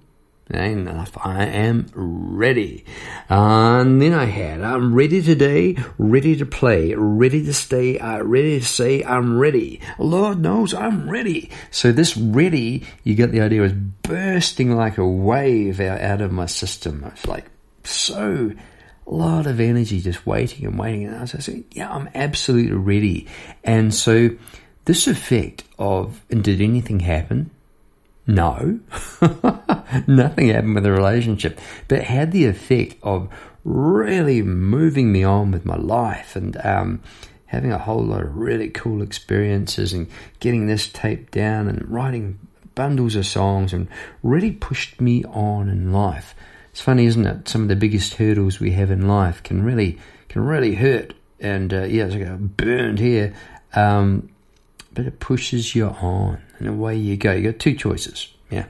Ain't 0.53 0.89
enough. 0.89 1.19
I 1.25 1.45
am 1.45 1.87
ready. 1.95 2.85
And 3.29 4.01
then 4.01 4.15
I 4.15 4.27
had, 4.27 4.63
I'm 4.63 4.95
ready 4.95 5.21
today, 5.21 5.77
ready 5.99 6.37
to 6.37 6.47
play, 6.47 6.95
ready 6.95 7.45
to 7.45 7.53
stay, 7.53 7.99
uh, 7.99 8.23
ready 8.23 8.61
to 8.61 8.65
say, 8.65 9.03
I'm 9.03 9.39
ready. 9.39 9.81
Lord 9.99 10.39
knows 10.39 10.73
I'm 10.73 11.11
ready. 11.11 11.51
So 11.73 11.91
this 11.91 12.17
ready, 12.17 12.85
you 13.03 13.17
get 13.17 13.33
the 13.33 13.41
idea, 13.41 13.63
was 13.63 13.73
bursting 13.73 14.77
like 14.77 14.99
a 14.99 15.07
wave 15.07 15.81
out, 15.81 16.01
out 16.01 16.21
of 16.21 16.31
my 16.31 16.47
system. 16.47 17.03
It's 17.13 17.27
like 17.27 17.47
so, 17.83 18.53
a 19.05 19.11
lot 19.11 19.47
of 19.49 19.59
energy 19.59 20.01
just 20.01 20.27
waiting 20.27 20.67
and 20.67 20.79
waiting. 20.79 21.07
And 21.07 21.17
I 21.17 21.23
was 21.23 21.33
saying, 21.45 21.65
yeah, 21.73 21.93
I'm 21.93 22.09
absolutely 22.15 22.73
ready. 22.73 23.27
And 23.65 23.93
so 23.93 24.31
this 24.87 25.07
effect 25.07 25.65
of, 25.79 26.25
and 26.31 26.43
did 26.43 26.61
anything 26.61 27.01
happen? 27.01 27.51
No, 28.27 28.81
nothing 30.07 30.49
happened 30.49 30.75
with 30.75 30.85
the 30.85 30.91
relationship, 30.91 31.61
but 31.87 32.03
had 32.03 32.33
the 32.33 32.47
effect 32.47 32.97
of 33.03 33.29
really 33.65 34.43
moving 34.43 35.13
me 35.13 35.23
on 35.23 35.51
with 35.51 35.65
my 35.65 35.77
life 35.77 36.35
and 36.35 36.57
um, 36.65 37.03
having 37.47 37.73
a 37.73 37.79
whole 37.79 38.03
lot 38.03 38.23
of 38.23 38.37
really 38.37 38.69
cool 38.69 39.03
experiences 39.03 39.93
and 39.93 40.09
getting 40.41 40.67
this 40.67 40.89
tape 40.89 41.31
down 41.31 41.69
and 41.69 41.89
writing 41.89 42.39
bundles 42.75 43.17
of 43.17 43.27
songs 43.27 43.73
and 43.73 43.89
really 44.23 44.53
pushed 44.53 45.01
me 45.01 45.25
on 45.25 45.69
in 45.69 45.93
life. 45.93 46.35
It's 46.71 46.81
funny, 46.81 47.07
isn't 47.07 47.27
it? 47.27 47.49
Some 47.49 47.63
of 47.63 47.69
the 47.69 47.77
biggest 47.77 48.15
hurdles 48.15 48.61
we 48.61 48.73
have 48.73 48.91
in 48.91 49.09
life 49.09 49.43
can 49.43 49.63
really 49.63 49.99
can 50.29 50.45
really 50.45 50.75
hurt, 50.75 51.15
and 51.41 51.73
uh, 51.73 51.85
yeah, 51.85 52.05
it's 52.05 52.15
like 52.15 52.27
a 52.27 52.37
burned 52.37 52.99
here, 52.99 53.35
um, 53.73 54.29
but 54.97 55.07
it 55.07 55.21
pushes 55.21 55.75
you 55.75 55.87
on, 55.87 56.41
and 56.59 56.67
away 56.67 56.97
you 56.97 57.19
go. 57.19 57.33
You 57.33 57.53
got 57.53 57.61
two 57.61 57.75
choices. 57.75 58.33
Yeah, 58.51 58.65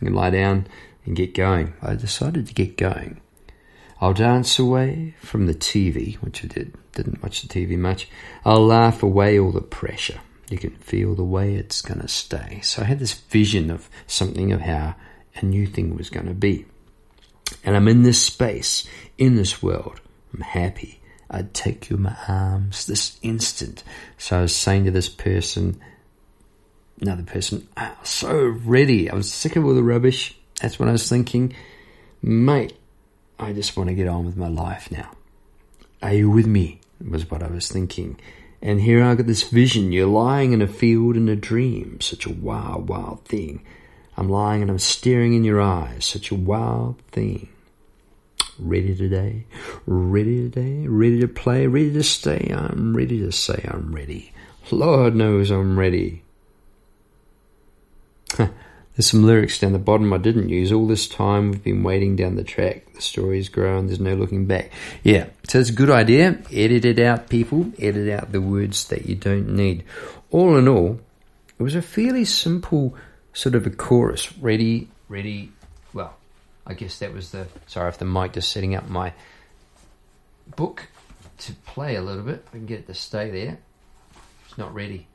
you 0.00 0.08
can 0.08 0.14
lie 0.14 0.30
down 0.30 0.66
and 1.06 1.16
get 1.16 1.34
going. 1.34 1.72
I 1.80 1.94
decided 1.94 2.48
to 2.48 2.54
get 2.54 2.76
going. 2.76 3.20
I'll 4.00 4.12
dance 4.12 4.58
away 4.58 5.14
from 5.20 5.46
the 5.46 5.54
TV, 5.54 6.16
which 6.16 6.44
I 6.44 6.48
did. 6.48 6.74
Didn't 6.92 7.22
watch 7.22 7.42
the 7.42 7.48
TV 7.48 7.78
much. 7.78 8.08
I'll 8.44 8.66
laugh 8.66 9.04
away 9.04 9.38
all 9.38 9.52
the 9.52 9.60
pressure. 9.60 10.20
You 10.50 10.58
can 10.58 10.70
feel 10.76 11.14
the 11.14 11.24
way 11.24 11.54
it's 11.54 11.80
going 11.80 12.00
to 12.00 12.08
stay. 12.08 12.60
So 12.62 12.82
I 12.82 12.86
had 12.86 12.98
this 12.98 13.14
vision 13.14 13.70
of 13.70 13.88
something 14.06 14.52
of 14.52 14.62
how 14.62 14.96
a 15.36 15.44
new 15.44 15.66
thing 15.66 15.96
was 15.96 16.10
going 16.10 16.26
to 16.26 16.34
be. 16.34 16.66
And 17.64 17.76
I'm 17.76 17.88
in 17.88 18.02
this 18.02 18.20
space, 18.20 18.86
in 19.16 19.36
this 19.36 19.62
world. 19.62 20.00
I'm 20.34 20.40
happy. 20.40 20.97
I'd 21.30 21.52
take 21.52 21.90
you 21.90 21.96
in 21.96 22.02
my 22.02 22.16
arms 22.26 22.86
this 22.86 23.18
instant. 23.22 23.84
So 24.16 24.38
I 24.38 24.42
was 24.42 24.56
saying 24.56 24.84
to 24.84 24.90
this 24.90 25.08
person, 25.08 25.80
another 27.00 27.22
person, 27.22 27.68
ah, 27.76 27.94
I 27.96 28.00
was 28.00 28.08
so 28.08 28.46
ready. 28.64 29.10
I 29.10 29.14
was 29.14 29.32
sick 29.32 29.56
of 29.56 29.64
all 29.64 29.74
the 29.74 29.82
rubbish. 29.82 30.36
That's 30.60 30.78
what 30.78 30.88
I 30.88 30.92
was 30.92 31.08
thinking. 31.08 31.54
Mate, 32.22 32.72
I 33.38 33.52
just 33.52 33.76
want 33.76 33.88
to 33.88 33.94
get 33.94 34.08
on 34.08 34.24
with 34.24 34.36
my 34.36 34.48
life 34.48 34.90
now. 34.90 35.10
Are 36.02 36.14
you 36.14 36.30
with 36.30 36.46
me? 36.46 36.80
Was 37.06 37.30
what 37.30 37.42
I 37.42 37.48
was 37.48 37.68
thinking. 37.68 38.18
And 38.60 38.80
here 38.80 39.04
I 39.04 39.14
got 39.14 39.26
this 39.26 39.44
vision. 39.44 39.92
You're 39.92 40.06
lying 40.06 40.52
in 40.52 40.62
a 40.62 40.66
field 40.66 41.16
in 41.16 41.28
a 41.28 41.36
dream. 41.36 42.00
Such 42.00 42.26
a 42.26 42.32
wild, 42.32 42.88
wild 42.88 43.24
thing. 43.24 43.64
I'm 44.16 44.28
lying 44.28 44.62
and 44.62 44.70
I'm 44.70 44.80
staring 44.80 45.34
in 45.34 45.44
your 45.44 45.60
eyes. 45.60 46.04
Such 46.04 46.32
a 46.32 46.34
wild 46.34 46.98
thing. 47.12 47.48
Ready 48.60 48.96
today, 48.96 49.44
ready 49.86 50.50
today, 50.50 50.88
ready 50.88 51.20
to 51.20 51.28
play, 51.28 51.68
ready 51.68 51.92
to 51.92 52.02
stay. 52.02 52.52
I'm 52.52 52.96
ready 52.96 53.20
to 53.20 53.30
say 53.30 53.64
I'm 53.68 53.94
ready. 53.94 54.32
Lord 54.72 55.14
knows 55.14 55.52
I'm 55.52 55.78
ready. 55.78 56.24
There's 58.36 58.50
some 58.98 59.22
lyrics 59.22 59.60
down 59.60 59.74
the 59.74 59.78
bottom 59.78 60.12
I 60.12 60.18
didn't 60.18 60.48
use. 60.48 60.72
All 60.72 60.88
this 60.88 61.06
time 61.06 61.52
we've 61.52 61.62
been 61.62 61.84
waiting 61.84 62.16
down 62.16 62.34
the 62.34 62.42
track. 62.42 62.94
The 62.94 63.00
story's 63.00 63.48
grown, 63.48 63.86
there's 63.86 64.00
no 64.00 64.14
looking 64.14 64.46
back. 64.46 64.72
Yeah, 65.04 65.26
so 65.48 65.60
it's 65.60 65.70
a 65.70 65.72
good 65.72 65.90
idea. 65.90 66.42
Edit 66.52 66.84
it 66.84 66.98
out, 66.98 67.28
people. 67.28 67.70
Edit 67.78 68.12
out 68.12 68.32
the 68.32 68.40
words 68.40 68.88
that 68.88 69.06
you 69.06 69.14
don't 69.14 69.54
need. 69.54 69.84
All 70.32 70.56
in 70.56 70.66
all, 70.66 70.98
it 71.60 71.62
was 71.62 71.76
a 71.76 71.82
fairly 71.82 72.24
simple 72.24 72.96
sort 73.32 73.54
of 73.54 73.68
a 73.68 73.70
chorus. 73.70 74.36
Ready, 74.38 74.88
ready. 75.08 75.52
I 76.68 76.74
guess 76.74 76.98
that 76.98 77.14
was 77.14 77.30
the. 77.30 77.48
Sorry 77.66 77.88
if 77.88 77.98
the 77.98 78.04
mic 78.04 78.34
just 78.34 78.52
setting 78.52 78.74
up 78.74 78.88
my 78.88 79.14
book 80.54 80.88
to 81.38 81.52
play 81.66 81.96
a 81.96 82.02
little 82.02 82.22
bit. 82.22 82.46
We 82.52 82.60
can 82.60 82.66
get 82.66 82.80
it 82.80 82.86
to 82.88 82.94
stay 82.94 83.30
there. 83.30 83.58
It's 84.46 84.58
not 84.58 84.74
ready. 84.74 85.06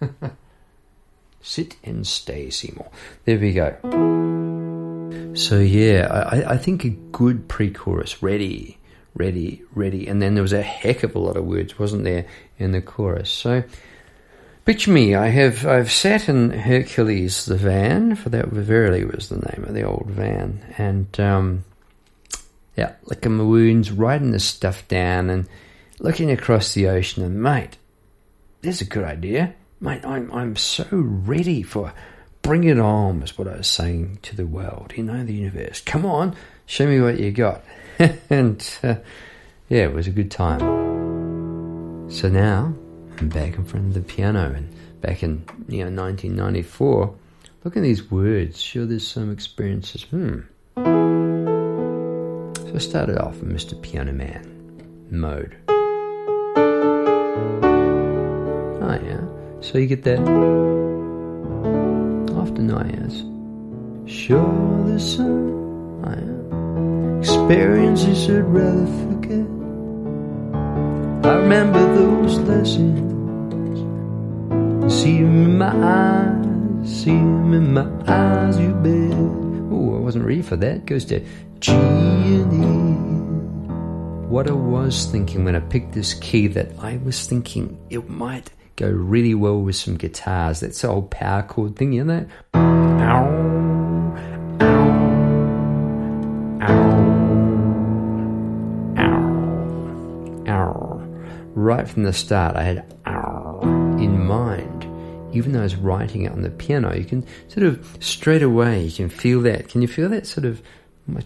Sit 1.42 1.76
and 1.82 2.06
stay, 2.06 2.50
Seymour. 2.50 2.90
There 3.24 3.38
we 3.38 3.52
go. 3.52 3.76
So 5.34 5.58
yeah, 5.58 6.06
I, 6.30 6.54
I 6.54 6.56
think 6.58 6.84
a 6.84 6.90
good 6.90 7.48
pre-chorus, 7.48 8.22
ready, 8.22 8.78
ready, 9.14 9.62
ready, 9.74 10.06
and 10.06 10.22
then 10.22 10.34
there 10.34 10.42
was 10.42 10.52
a 10.52 10.62
heck 10.62 11.02
of 11.02 11.14
a 11.14 11.18
lot 11.18 11.36
of 11.36 11.44
words, 11.44 11.78
wasn't 11.78 12.04
there, 12.04 12.26
in 12.58 12.72
the 12.72 12.80
chorus? 12.80 13.30
So 13.30 13.64
picture 14.64 14.90
me, 14.90 15.14
I 15.14 15.28
have 15.28 15.66
I've 15.66 15.92
sat 15.92 16.28
in 16.28 16.50
Hercules 16.50 17.46
the 17.46 17.56
van, 17.56 18.16
for 18.16 18.28
that 18.30 18.48
verily 18.48 19.04
was 19.04 19.28
the 19.28 19.36
name 19.36 19.64
of 19.66 19.74
the 19.74 19.82
old 19.82 20.06
van, 20.08 20.74
and 20.78 21.20
um, 21.20 21.64
yeah, 22.76 22.94
licking 23.04 23.36
my 23.36 23.44
wounds, 23.44 23.90
writing 23.90 24.30
this 24.30 24.44
stuff 24.44 24.86
down, 24.88 25.30
and 25.30 25.48
looking 25.98 26.30
across 26.30 26.74
the 26.74 26.88
ocean, 26.88 27.22
and 27.24 27.42
mate, 27.42 27.76
there's 28.62 28.80
a 28.80 28.86
good 28.86 29.04
idea 29.04 29.54
mate, 29.84 30.04
I'm, 30.04 30.32
I'm 30.32 30.56
so 30.56 30.86
ready 30.90 31.62
for 31.62 31.92
bring 32.42 32.64
it 32.64 32.78
on, 32.78 33.22
is 33.22 33.36
what 33.38 33.46
I 33.46 33.58
was 33.58 33.68
saying 33.68 34.18
to 34.22 34.34
the 34.34 34.46
world, 34.46 34.92
you 34.96 35.04
know, 35.04 35.22
the 35.24 35.34
universe. 35.34 35.80
Come 35.82 36.06
on, 36.06 36.34
show 36.66 36.86
me 36.86 37.00
what 37.00 37.20
you 37.20 37.30
got. 37.30 37.62
and 38.30 38.66
uh, 38.82 38.96
yeah, 39.68 39.84
it 39.84 39.92
was 39.92 40.06
a 40.06 40.10
good 40.10 40.30
time. 40.30 40.60
So 42.10 42.28
now 42.28 42.74
I'm 43.18 43.28
back 43.28 43.56
in 43.56 43.64
front 43.64 43.86
of 43.86 43.94
the 43.94 44.00
piano 44.00 44.52
and 44.54 44.68
back 45.00 45.22
in 45.22 45.44
you 45.68 45.84
know 45.84 46.02
1994. 46.02 47.14
Look 47.62 47.76
at 47.76 47.82
these 47.82 48.10
words. 48.10 48.60
Sure, 48.60 48.84
there's 48.84 49.06
some 49.06 49.32
experiences. 49.32 50.02
Hmm. 50.04 50.40
So 50.74 52.72
I 52.74 52.78
started 52.78 53.18
off 53.18 53.40
in 53.40 53.50
Mr. 53.50 53.80
Piano 53.80 54.12
Man 54.12 55.06
mode. 55.10 55.56
Oh 58.82 59.00
yeah. 59.02 59.20
So 59.60 59.78
you 59.78 59.86
get 59.86 60.02
that 60.04 60.18
often 62.36 62.70
I 62.70 62.90
ask. 63.04 63.24
Sure 64.06 64.84
there's 64.86 65.16
some 65.16 66.04
I 66.04 66.14
am. 66.14 67.20
Experiences 67.20 68.28
I'd 68.28 68.44
rather. 68.44 69.13
I 71.24 71.36
remember 71.36 71.80
those 71.94 72.38
lessons. 72.40 73.00
See 74.92 75.16
in 75.16 75.56
my 75.56 75.72
eyes, 75.72 77.02
see 77.02 77.12
'em 77.12 77.54
in 77.54 77.72
my 77.72 77.86
eyes, 78.06 78.58
you 78.58 78.72
bet. 78.84 79.16
Oh, 79.72 79.96
I 79.96 80.00
wasn't 80.00 80.26
ready 80.26 80.42
for 80.42 80.56
that. 80.56 80.84
Goes 80.84 81.06
to 81.06 81.20
G 81.60 81.72
and 81.72 82.52
E. 82.52 82.66
What 84.28 84.50
I 84.50 84.52
was 84.52 85.06
thinking 85.06 85.46
when 85.46 85.56
I 85.56 85.60
picked 85.60 85.92
this 85.94 86.12
key 86.12 86.46
that 86.48 86.72
I 86.78 86.98
was 87.02 87.26
thinking 87.26 87.78
it 87.88 88.10
might 88.10 88.50
go 88.76 88.90
really 88.90 89.34
well 89.34 89.62
with 89.62 89.76
some 89.76 89.96
guitars. 89.96 90.60
That's 90.60 90.82
the 90.82 90.88
old 90.88 91.10
power 91.10 91.42
chord 91.42 91.76
thing, 91.76 91.94
you 91.94 92.04
know? 92.04 92.26
Ow, 92.54 92.60
ow, 93.00 93.24
Right 101.64 101.88
from 101.88 102.02
the 102.02 102.12
start, 102.12 102.56
I 102.56 102.62
had 102.62 102.84
in 103.98 104.26
mind. 104.26 104.84
Even 105.34 105.52
though 105.52 105.60
I 105.60 105.62
was 105.62 105.76
writing 105.76 106.22
it 106.24 106.32
on 106.32 106.42
the 106.42 106.50
piano, 106.50 106.94
you 106.94 107.04
can 107.04 107.26
sort 107.48 107.64
of 107.64 107.96
straight 108.00 108.42
away 108.42 108.84
you 108.84 108.92
can 108.92 109.08
feel 109.08 109.40
that. 109.42 109.68
Can 109.70 109.80
you 109.80 109.88
feel 109.88 110.10
that 110.10 110.26
sort 110.26 110.44
of 110.44 110.62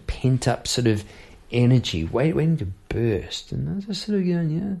pent 0.07 0.47
up 0.47 0.65
sort 0.65 0.87
of 0.87 1.03
energy 1.51 2.05
wait, 2.05 2.35
waiting 2.37 2.55
to 2.57 2.67
burst? 2.87 3.51
And 3.51 3.69
I 3.69 3.73
was 3.75 3.85
just 3.85 4.05
sort 4.05 4.19
of 4.19 4.25
going, 4.25 4.49
yeah 4.49 4.75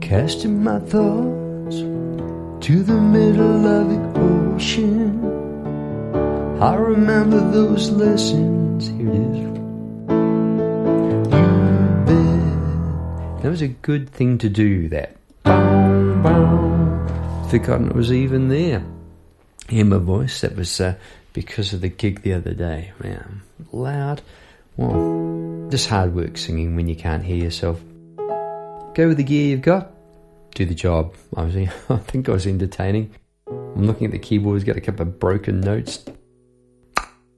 casting 0.00 0.62
my 0.62 0.78
thoughts 0.78 1.76
to 2.64 2.82
the 2.82 2.98
middle 2.98 3.66
of 3.66 3.90
the 3.90 4.54
ocean. 4.54 5.20
I 6.62 6.74
remember 6.74 7.40
those 7.50 7.90
lessons. 7.90 8.88
Here 8.88 9.08
it 9.08 9.14
is. 9.36 9.45
That 13.46 13.50
was 13.50 13.62
a 13.62 13.68
good 13.68 14.10
thing 14.10 14.38
to 14.38 14.48
do. 14.48 14.88
That. 14.88 15.14
Forgotten 17.48 17.90
it 17.90 17.94
was 17.94 18.10
even 18.10 18.48
there. 18.48 18.84
Hear 19.68 19.84
my 19.84 19.98
voice. 19.98 20.40
That 20.40 20.56
was 20.56 20.80
uh, 20.80 20.96
because 21.32 21.72
of 21.72 21.80
the 21.80 21.88
gig 21.88 22.22
the 22.22 22.32
other 22.32 22.54
day. 22.54 22.90
Man, 23.00 23.42
loud. 23.70 24.20
Well, 24.76 25.68
just 25.70 25.88
hard 25.88 26.12
work 26.12 26.36
singing 26.38 26.74
when 26.74 26.88
you 26.88 26.96
can't 26.96 27.22
hear 27.22 27.36
yourself. 27.36 27.80
Go 28.16 29.06
with 29.06 29.18
the 29.18 29.22
gear 29.22 29.50
you've 29.50 29.62
got 29.62 29.92
do 30.56 30.64
the 30.64 30.74
job. 30.74 31.14
I 31.36 31.44
was, 31.44 31.54
I 31.88 31.98
think 31.98 32.28
I 32.28 32.32
was 32.32 32.48
entertaining. 32.48 33.14
I'm 33.46 33.86
looking 33.86 34.06
at 34.06 34.10
the 34.10 34.18
keyboard. 34.18 34.56
It's 34.56 34.64
got 34.64 34.76
a 34.76 34.80
couple 34.80 35.02
of 35.02 35.20
broken 35.20 35.60
notes. 35.60 36.04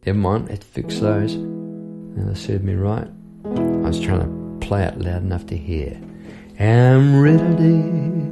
Never 0.06 0.18
mind, 0.18 0.48
let's 0.48 0.64
fix 0.64 1.00
those. 1.00 1.34
And 1.34 2.30
that 2.30 2.36
served 2.36 2.64
me 2.64 2.76
right. 2.76 3.08
I 3.44 3.88
was 3.88 4.00
trying 4.00 4.20
to 4.20 4.37
play 4.68 4.84
it 4.84 5.00
loud 5.00 5.22
enough 5.22 5.46
to 5.46 5.56
hear. 5.56 5.98
I'm 6.60 7.20
ready. 7.22 7.40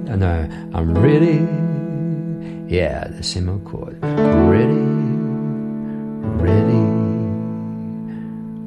Uh, 0.08 0.12
I 0.12 0.16
know, 0.16 0.70
I'm 0.74 0.92
ready. 0.94 1.40
Yeah, 2.72 3.08
the 3.08 3.22
semi 3.22 3.58
chord. 3.64 3.98
Ready, 4.02 4.84
ready, 6.44 6.84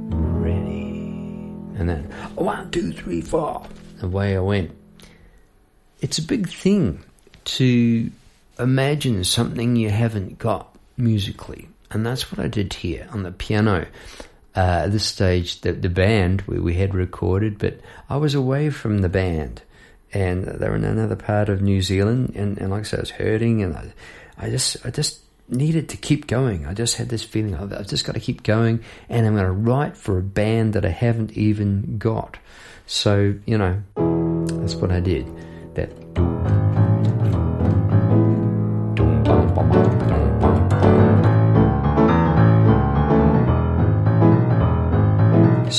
ready. 0.09 0.89
And 1.77 1.87
then 1.87 2.03
one, 2.33 2.71
two, 2.71 2.91
three, 2.91 3.21
four. 3.21 3.63
Away 4.01 4.35
I 4.35 4.39
went 4.39 4.71
it's 6.01 6.17
a 6.17 6.23
big 6.23 6.49
thing 6.49 7.03
to 7.43 8.09
imagine 8.57 9.23
something 9.23 9.75
you 9.75 9.89
haven't 9.89 10.39
got 10.39 10.75
musically. 10.97 11.69
And 11.91 12.05
that's 12.05 12.31
what 12.31 12.39
I 12.39 12.47
did 12.47 12.73
here 12.73 13.07
on 13.11 13.23
the 13.23 13.31
piano. 13.31 13.87
Uh, 14.59 14.81
at 14.83 14.91
this 14.91 15.05
stage, 15.05 15.61
the, 15.61 15.71
the 15.71 15.87
band 15.87 16.41
we, 16.41 16.59
we 16.59 16.73
had 16.73 16.93
recorded, 16.93 17.57
but 17.57 17.79
I 18.09 18.17
was 18.17 18.35
away 18.35 18.69
from 18.69 18.97
the 18.97 19.07
band 19.07 19.61
and 20.11 20.43
they 20.43 20.67
were 20.67 20.75
in 20.75 20.83
another 20.83 21.15
part 21.15 21.47
of 21.47 21.61
New 21.61 21.81
Zealand. 21.81 22.33
And, 22.35 22.57
and 22.57 22.69
like 22.69 22.81
I 22.81 22.83
said, 22.83 22.99
I 22.99 23.03
was 23.03 23.11
hurting 23.11 23.63
and 23.63 23.73
I, 23.73 23.93
I 24.37 24.49
just, 24.49 24.85
I 24.85 24.89
just 24.89 25.21
needed 25.47 25.87
to 25.89 25.95
keep 25.97 26.27
going. 26.27 26.65
I 26.65 26.73
just 26.73 26.97
had 26.97 27.07
this 27.07 27.23
feeling 27.23 27.55
I've, 27.55 27.71
I've 27.71 27.87
just 27.87 28.03
got 28.03 28.15
to 28.15 28.19
keep 28.19 28.43
going, 28.43 28.83
and 29.07 29.25
I'm 29.25 29.33
going 29.33 29.45
to 29.45 29.51
write 29.51 29.95
for 29.95 30.17
a 30.17 30.23
band 30.23 30.73
that 30.73 30.83
I 30.83 30.89
haven't 30.89 31.37
even 31.37 31.97
got. 31.97 32.37
So 32.85 33.35
you 33.45 33.57
know, 33.57 33.81
that's 34.59 34.75
what 34.75 34.91
I 34.91 34.99
did. 34.99 35.25
That. 35.75 36.28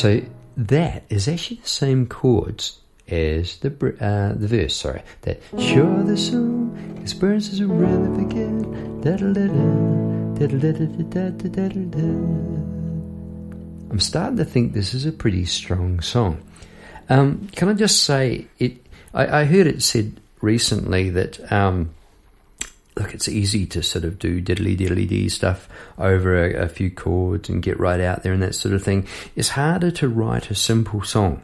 So 0.00 0.22
that 0.56 1.04
is 1.10 1.28
actually 1.28 1.58
the 1.58 1.68
same 1.68 2.06
chords 2.06 2.80
as 3.06 3.58
the 3.58 3.68
uh, 4.00 4.32
the 4.32 4.48
verse. 4.48 4.74
Sorry, 4.74 5.02
that 5.20 5.42
sure 5.58 6.02
the 6.04 6.16
song 6.16 6.98
experiences 7.02 7.60
a 7.60 7.66
really 7.66 8.24
begin. 8.24 8.64
I'm 13.90 14.00
starting 14.00 14.38
to 14.38 14.44
think 14.46 14.72
this 14.72 14.94
is 14.94 15.04
a 15.04 15.12
pretty 15.12 15.44
strong 15.44 16.00
song. 16.00 16.40
Um, 17.10 17.48
can 17.54 17.68
I 17.68 17.74
just 17.74 18.02
say 18.02 18.46
it? 18.58 18.78
I, 19.12 19.40
I 19.40 19.44
heard 19.44 19.66
it 19.66 19.82
said 19.82 20.18
recently 20.40 21.10
that 21.10 21.52
um, 21.52 21.90
look, 23.00 23.14
it's 23.14 23.28
easy 23.28 23.66
to 23.66 23.82
sort 23.82 24.04
of 24.04 24.18
do 24.18 24.40
diddly 24.40 24.76
diddly 24.76 25.08
dee 25.08 25.28
stuff 25.28 25.68
over 25.98 26.44
a, 26.44 26.64
a 26.64 26.68
few 26.68 26.90
chords 26.90 27.48
and 27.48 27.62
get 27.62 27.80
right 27.80 28.00
out 28.00 28.22
there 28.22 28.32
and 28.32 28.42
that 28.42 28.54
sort 28.54 28.74
of 28.74 28.82
thing. 28.82 29.06
It's 29.34 29.50
harder 29.50 29.90
to 29.92 30.08
write 30.08 30.50
a 30.50 30.54
simple 30.54 31.02
song, 31.02 31.42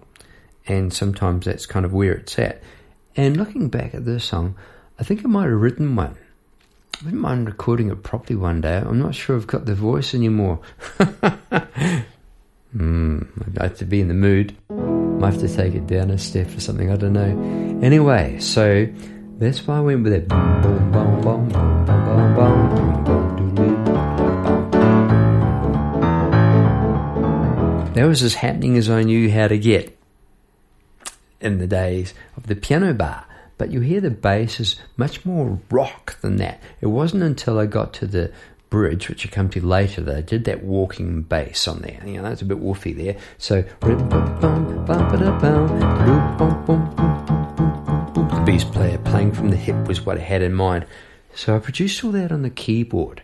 and 0.67 0.93
sometimes 0.93 1.47
that's 1.47 1.67
kind 1.67 1.87
of 1.87 1.93
where 1.93 2.13
it's 2.13 2.39
at. 2.39 2.63
And 3.17 3.37
looking 3.37 3.69
back 3.69 3.95
at 3.95 4.05
this 4.05 4.25
song, 4.25 4.57
I 4.99 5.05
think 5.05 5.25
I 5.25 5.29
might 5.29 5.45
have 5.45 5.61
written 5.61 5.97
one. 5.97 6.17
I 7.01 7.05
wouldn't 7.05 7.23
mind 7.23 7.47
recording 7.47 7.91
it 7.91 8.03
properly 8.03 8.37
one 8.37 8.61
day. 8.61 8.77
I'm 8.77 8.99
not 8.99 9.15
sure 9.15 9.37
I've 9.37 9.47
got 9.47 9.65
the 9.65 9.75
voice 9.75 10.15
anymore. 10.15 10.61
Hmm, 12.77 13.23
I'd 13.41 13.57
like 13.59 13.77
to 13.77 13.87
be 13.87 14.03
in 14.03 14.09
the 14.09 14.15
mood. 14.15 14.55
Might 14.69 15.33
have 15.33 15.41
to 15.41 15.49
take 15.49 15.75
it 15.75 15.87
down 15.87 16.11
a 16.11 16.19
step 16.19 16.55
or 16.55 16.61
something, 16.61 16.91
I 16.91 16.97
don't 16.97 17.15
know. 17.15 17.81
Anyway, 17.83 18.39
so 18.39 18.87
that's 19.39 19.67
why 19.67 19.77
I 19.77 19.81
went 19.81 20.03
with 20.03 20.13
it. 20.13 20.29
Boom, 20.29 20.63
boom, 20.63 20.91
boom, 20.93 21.21
boom, 21.21 21.49
boom, 21.51 21.85
boom, 21.87 22.35
boom, 22.35 22.35
boom, 22.35 23.05
boom, 23.05 23.37
doodly, 23.55 23.85
boom. 23.85 23.97
That 27.95 28.07
was 28.07 28.23
as 28.23 28.35
happening 28.35 28.77
as 28.77 28.91
I 28.91 29.03
knew 29.03 29.31
how 29.31 29.49
to 29.49 29.59
get 29.59 29.99
in 31.41 31.59
the 31.59 31.67
days 31.67 32.15
of 32.37 32.47
the 32.47 32.57
piano 32.57 32.95
bar. 32.95 33.25
But 33.59 33.71
you 33.73 33.81
hear 33.81 34.01
the 34.01 34.11
bass 34.11 34.61
is 34.61 34.77
much 34.97 35.25
more 35.25 35.59
rock 35.71 36.21
than 36.21 36.37
that. 36.37 36.63
It 36.81 36.89
wasn't 36.89 37.23
until 37.23 37.59
I 37.59 37.65
got 37.67 37.95
to 37.95 38.07
the 38.07 38.33
bridge, 38.69 39.09
which 39.09 39.27
I 39.27 39.31
come 39.31 39.49
to 39.51 39.65
later, 39.65 40.03
that 40.03 40.17
I 40.17 40.21
did 40.21 40.45
that 40.45 40.63
walking 40.63 41.23
bass 41.23 41.67
on 41.67 41.81
there. 41.81 42.03
You 42.05 42.19
know, 42.19 42.23
that's 42.23 42.43
a 42.43 42.45
bit 42.45 42.63
woofy 42.63 42.95
there. 42.95 43.17
So, 43.39 43.65
bass 48.47 48.63
player 48.63 48.97
playing 48.99 49.33
from 49.33 49.51
the 49.51 49.57
hip 49.57 49.89
was 49.89 50.07
what 50.07 50.19
I 50.19 50.21
had 50.21 50.41
in 50.41 50.55
mind. 50.55 50.87
So 51.35 51.57
I 51.57 51.59
produced 51.59 52.05
all 52.05 52.13
that 52.13 52.31
on 52.31 52.43
the 52.43 52.51
keyboard. 52.51 53.23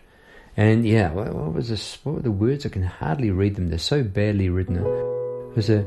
And 0.56 0.85
yeah, 0.85 1.12
what, 1.12 1.32
what 1.32 1.54
was 1.54 1.68
this? 1.68 1.98
What 2.02 2.16
were 2.16 2.22
the 2.22 2.32
words? 2.32 2.66
I 2.66 2.70
can 2.70 2.82
hardly 2.82 3.30
read 3.30 3.54
them. 3.54 3.68
They're 3.68 3.78
so 3.78 4.02
badly 4.02 4.48
written. 4.48 4.78
It 4.78 5.56
was 5.56 5.70
a 5.70 5.87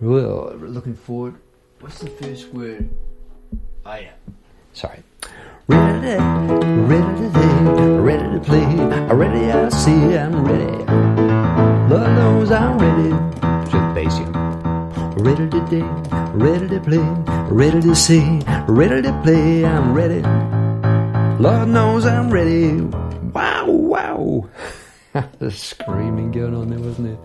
well, 0.00 0.56
looking 0.58 0.96
forward. 0.96 1.36
What's 1.78 2.00
the 2.00 2.10
first 2.10 2.52
word? 2.52 2.90
Oh 3.86 3.94
yeah. 3.94 4.10
Sorry. 4.72 5.04
Ready, 5.68 6.16
ready 6.18 7.30
to 7.32 8.00
ready 8.00 8.38
to 8.38 8.40
play. 8.40 8.66
Ready, 9.14 9.52
I 9.52 9.68
see 9.68 10.18
I'm 10.18 10.44
ready. 10.44 10.84
Lord 11.94 12.10
knows 12.10 12.50
I'm 12.50 12.76
ready. 12.76 13.70
Just 13.70 14.18
here. 14.18 14.45
Ready 15.18 15.48
to 15.48 15.66
dig, 15.70 16.12
ready 16.34 16.68
to 16.68 16.78
play, 16.78 16.98
ready 17.48 17.80
to 17.80 17.96
see, 17.96 18.38
ready 18.68 19.00
to 19.00 19.20
play. 19.22 19.64
I'm 19.64 19.94
ready. 19.94 20.20
Lord 21.42 21.68
knows 21.70 22.04
I'm 22.04 22.30
ready. 22.30 22.82
Wow, 23.32 23.64
wow. 23.66 24.48
There's 25.38 25.58
screaming 25.58 26.32
going 26.32 26.54
on 26.54 26.68
there, 26.68 26.78
wasn't 26.78 27.08
it? 27.08 27.18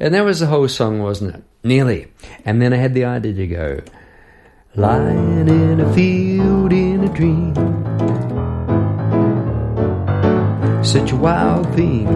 And 0.00 0.14
that 0.14 0.24
was 0.24 0.40
the 0.40 0.46
whole 0.46 0.66
song, 0.66 0.98
wasn't 0.98 1.36
it? 1.36 1.44
Nearly. 1.62 2.08
And 2.44 2.60
then 2.60 2.72
I 2.72 2.76
had 2.76 2.94
the 2.94 3.04
idea 3.04 3.34
to 3.34 3.46
go, 3.46 3.80
lying 4.74 5.46
in 5.46 5.78
a 5.78 5.94
field 5.94 6.72
in 6.72 7.04
a 7.04 7.08
dream. 7.14 7.54
Such 10.82 11.12
a 11.12 11.16
wild 11.16 11.72
thing. 11.76 12.08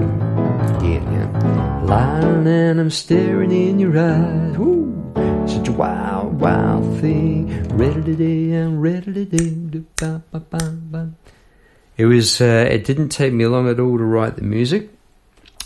Yeah, 0.83 1.01
yeah. 1.13 1.83
Lying 1.85 2.49
and 2.49 2.81
I'm 2.81 2.91
staring 2.91 3.53
in 3.53 3.79
your 3.79 3.97
eyes. 3.97 4.59
Woo. 4.59 4.82
Such 5.14 5.68
a 5.68 5.72
wild, 5.72 6.40
wild 6.40 7.01
thing. 7.01 7.68
Ready 7.77 8.55
I'm 8.55 8.81
ready. 8.81 9.25
It 11.96 12.07
was. 12.07 12.40
Uh, 12.40 12.68
it 12.70 12.85
didn't 12.85 13.11
take 13.11 13.33
me 13.33 13.46
long 13.46 13.68
at 13.68 13.79
all 13.79 13.98
to 13.98 14.05
write 14.05 14.37
the 14.37 14.42
music. 14.42 14.90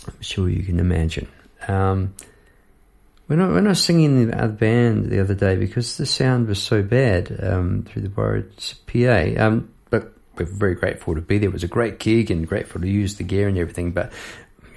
I'm 0.07 0.21
sure 0.21 0.49
you 0.49 0.63
can 0.63 0.79
imagine. 0.79 1.27
Um, 1.67 2.13
when 3.27 3.41
I, 3.41 3.47
when 3.49 3.65
I 3.67 3.69
was 3.69 3.83
singing 3.83 4.05
in 4.05 4.29
the 4.29 4.41
other 4.41 4.53
band 4.53 5.09
the 5.09 5.19
other 5.19 5.35
day, 5.35 5.55
because 5.55 5.97
the 5.97 6.05
sound 6.05 6.47
was 6.47 6.61
so 6.61 6.81
bad 6.81 7.37
um, 7.43 7.83
through 7.83 8.03
the 8.03 8.09
borrowed 8.09 8.53
PA, 8.87 9.45
um, 9.45 9.69
but 9.89 10.13
we're 10.35 10.45
very 10.45 10.75
grateful 10.75 11.15
to 11.15 11.21
be 11.21 11.37
there. 11.37 11.49
It 11.49 11.53
was 11.53 11.63
a 11.63 11.67
great 11.67 11.99
gig 11.99 12.31
and 12.31 12.47
grateful 12.47 12.81
to 12.81 12.87
use 12.87 13.15
the 13.15 13.23
gear 13.23 13.47
and 13.47 13.57
everything, 13.57 13.91
but 13.91 14.13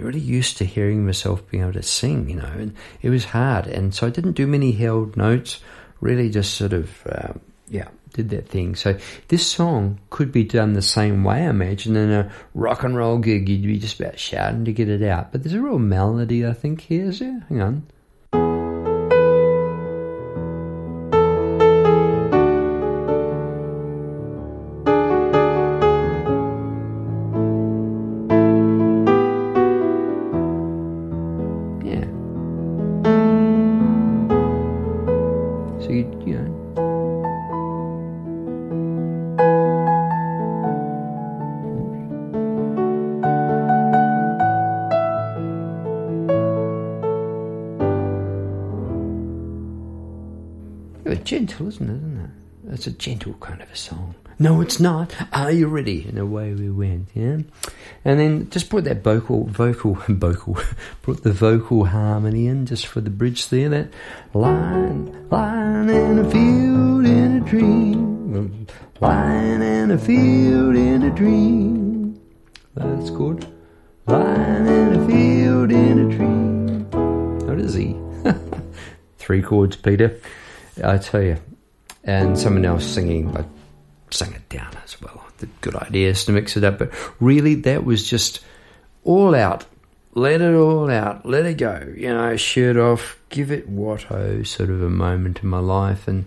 really 0.02 0.20
used 0.20 0.58
to 0.58 0.64
hearing 0.64 1.04
myself 1.04 1.48
being 1.50 1.62
able 1.62 1.72
to 1.74 1.82
sing, 1.82 2.28
you 2.28 2.36
know, 2.36 2.52
and 2.56 2.74
it 3.02 3.10
was 3.10 3.24
hard. 3.24 3.66
And 3.66 3.94
so 3.94 4.06
I 4.06 4.10
didn't 4.10 4.32
do 4.32 4.46
many 4.46 4.72
held 4.72 5.16
notes, 5.16 5.60
really 6.00 6.30
just 6.30 6.54
sort 6.54 6.72
of, 6.72 6.90
um, 7.10 7.40
yeah, 7.68 7.88
did 8.12 8.30
that 8.30 8.48
thing. 8.48 8.74
So 8.74 8.98
this 9.28 9.46
song 9.46 10.00
could 10.10 10.32
be 10.32 10.44
done 10.44 10.72
the 10.72 10.82
same 10.82 11.24
way, 11.24 11.46
I 11.46 11.50
imagine. 11.50 11.96
In 11.96 12.10
a 12.10 12.30
rock 12.54 12.82
and 12.82 12.96
roll 12.96 13.18
gig, 13.18 13.48
you'd 13.48 13.62
be 13.62 13.78
just 13.78 14.00
about 14.00 14.18
shouting 14.18 14.64
to 14.64 14.72
get 14.72 14.88
it 14.88 15.02
out. 15.02 15.32
But 15.32 15.42
there's 15.42 15.54
a 15.54 15.60
real 15.60 15.78
melody, 15.78 16.46
I 16.46 16.52
think, 16.52 16.82
here, 16.82 17.06
is 17.06 17.20
there? 17.20 17.44
Hang 17.48 17.60
on. 17.60 17.86
A 52.90 52.92
gentle 52.92 53.34
kind 53.34 53.62
of 53.62 53.70
a 53.70 53.76
song. 53.76 54.14
No, 54.38 54.60
it's 54.60 54.80
not. 54.80 55.14
Are 55.32 55.50
you 55.52 55.68
ready? 55.68 56.06
And 56.08 56.18
away 56.18 56.54
we 56.54 56.70
went. 56.70 57.08
Yeah, 57.14 57.38
and 58.04 58.20
then 58.20 58.50
just 58.50 58.70
put 58.70 58.84
that 58.84 59.04
vocal, 59.04 59.44
vocal, 59.46 59.94
vocal, 60.08 60.58
put 61.02 61.22
the 61.22 61.32
vocal 61.32 61.84
harmony 61.84 62.46
in 62.46 62.66
just 62.66 62.86
for 62.86 63.00
the 63.00 63.10
bridge 63.10 63.48
there. 63.48 63.68
That 63.68 63.88
line, 64.34 65.28
line 65.28 65.90
in 65.90 66.18
a 66.18 66.30
field 66.30 67.06
in 67.06 67.36
a 67.36 67.40
dream, 67.40 68.66
line 69.00 69.62
in 69.62 69.90
a 69.90 69.98
field 69.98 70.74
in 70.74 71.02
a 71.02 71.10
dream. 71.10 72.20
That's 72.74 73.10
good. 73.10 73.46
Lying 74.06 74.66
in 74.66 75.00
a 75.00 75.06
field 75.06 75.70
in 75.70 76.10
a 76.10 76.16
dream. 76.16 76.90
What 77.46 77.60
is 77.60 77.74
he? 77.74 77.96
Three 79.18 79.42
chords, 79.42 79.76
Peter. 79.76 80.18
I 80.82 80.98
tell 80.98 81.22
you. 81.22 81.36
And 82.10 82.36
someone 82.36 82.64
else 82.64 82.84
singing, 82.84 83.36
I 83.36 83.44
sang 84.10 84.32
it 84.32 84.48
down 84.48 84.72
as 84.82 85.00
well. 85.00 85.24
The 85.38 85.46
good 85.60 85.76
ideas 85.76 86.24
to 86.24 86.32
mix 86.32 86.56
it 86.56 86.64
up, 86.64 86.78
but 86.78 86.90
really 87.20 87.54
that 87.54 87.84
was 87.84 88.08
just 88.08 88.40
all 89.04 89.32
out. 89.32 89.64
Let 90.14 90.40
it 90.40 90.54
all 90.54 90.90
out. 90.90 91.24
Let 91.24 91.46
it 91.46 91.58
go. 91.58 91.92
You 91.96 92.08
know, 92.08 92.36
shirt 92.36 92.76
off. 92.76 93.16
Give 93.28 93.52
it 93.52 93.68
what 93.68 94.10
oh, 94.10 94.42
sort 94.42 94.70
of 94.70 94.82
a 94.82 94.90
moment 94.90 95.38
in 95.44 95.48
my 95.48 95.60
life, 95.60 96.08
and 96.08 96.26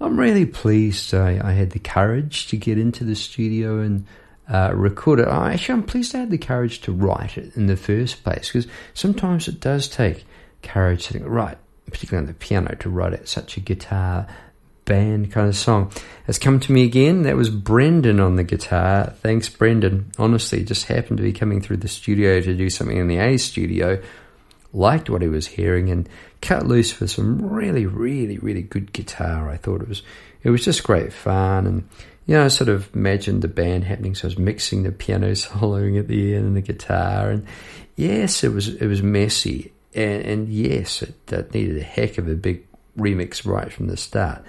I'm 0.00 0.16
really 0.16 0.46
pleased 0.46 1.12
I, 1.12 1.40
I 1.42 1.52
had 1.52 1.70
the 1.70 1.80
courage 1.80 2.46
to 2.48 2.56
get 2.56 2.78
into 2.78 3.02
the 3.02 3.16
studio 3.16 3.80
and 3.80 4.06
uh, 4.48 4.70
record 4.74 5.18
it. 5.18 5.26
I, 5.26 5.54
actually, 5.54 5.72
I'm 5.72 5.82
pleased 5.82 6.14
I 6.14 6.20
had 6.20 6.30
the 6.30 6.38
courage 6.38 6.82
to 6.82 6.92
write 6.92 7.36
it 7.36 7.56
in 7.56 7.66
the 7.66 7.76
first 7.76 8.22
place 8.22 8.46
because 8.46 8.68
sometimes 8.94 9.48
it 9.48 9.58
does 9.58 9.88
take 9.88 10.24
courage 10.62 11.08
to 11.08 11.14
think, 11.14 11.24
right, 11.26 11.58
particularly 11.86 12.22
on 12.22 12.32
the 12.32 12.38
piano, 12.38 12.76
to 12.76 12.88
write 12.88 13.12
out 13.12 13.26
such 13.26 13.56
a 13.56 13.60
guitar 13.60 14.28
band 14.86 15.30
kind 15.30 15.48
of 15.48 15.56
song. 15.56 15.92
It's 16.26 16.38
come 16.38 16.58
to 16.60 16.72
me 16.72 16.84
again. 16.84 17.22
That 17.22 17.36
was 17.36 17.50
Brendan 17.50 18.18
on 18.18 18.36
the 18.36 18.44
guitar. 18.44 19.12
Thanks, 19.20 19.48
Brendan. 19.50 20.10
Honestly, 20.18 20.64
just 20.64 20.86
happened 20.86 21.18
to 21.18 21.22
be 21.22 21.32
coming 21.32 21.60
through 21.60 21.76
the 21.78 21.88
studio 21.88 22.40
to 22.40 22.56
do 22.56 22.70
something 22.70 22.96
in 22.96 23.08
the 23.08 23.18
A 23.18 23.36
studio. 23.36 24.02
Liked 24.72 25.10
what 25.10 25.22
he 25.22 25.28
was 25.28 25.46
hearing 25.46 25.90
and 25.90 26.08
cut 26.40 26.66
loose 26.66 26.90
for 26.90 27.06
some 27.06 27.46
really, 27.46 27.84
really, 27.84 28.38
really 28.38 28.62
good 28.62 28.92
guitar. 28.92 29.50
I 29.50 29.58
thought 29.58 29.82
it 29.82 29.88
was 29.88 30.02
it 30.42 30.50
was 30.50 30.64
just 30.64 30.82
great 30.82 31.12
fun 31.12 31.66
and 31.66 31.88
you 32.26 32.34
know, 32.34 32.44
I 32.44 32.48
sort 32.48 32.68
of 32.68 32.92
imagined 32.94 33.42
the 33.42 33.48
band 33.48 33.84
happening. 33.84 34.14
So 34.14 34.26
I 34.26 34.28
was 34.28 34.38
mixing 34.38 34.82
the 34.82 34.92
piano 34.92 35.30
soloing 35.32 35.98
at 35.98 36.08
the 36.08 36.34
end 36.34 36.46
and 36.46 36.56
the 36.56 36.60
guitar, 36.60 37.30
and 37.30 37.46
yes, 37.94 38.44
it 38.44 38.52
was 38.52 38.68
it 38.68 38.86
was 38.86 39.02
messy, 39.02 39.72
and, 39.94 40.22
and 40.22 40.48
yes, 40.48 41.02
it, 41.02 41.14
it 41.32 41.54
needed 41.54 41.78
a 41.78 41.84
heck 41.84 42.18
of 42.18 42.28
a 42.28 42.34
big 42.34 42.66
remix 42.98 43.46
right 43.46 43.72
from 43.72 43.86
the 43.86 43.96
start, 43.96 44.44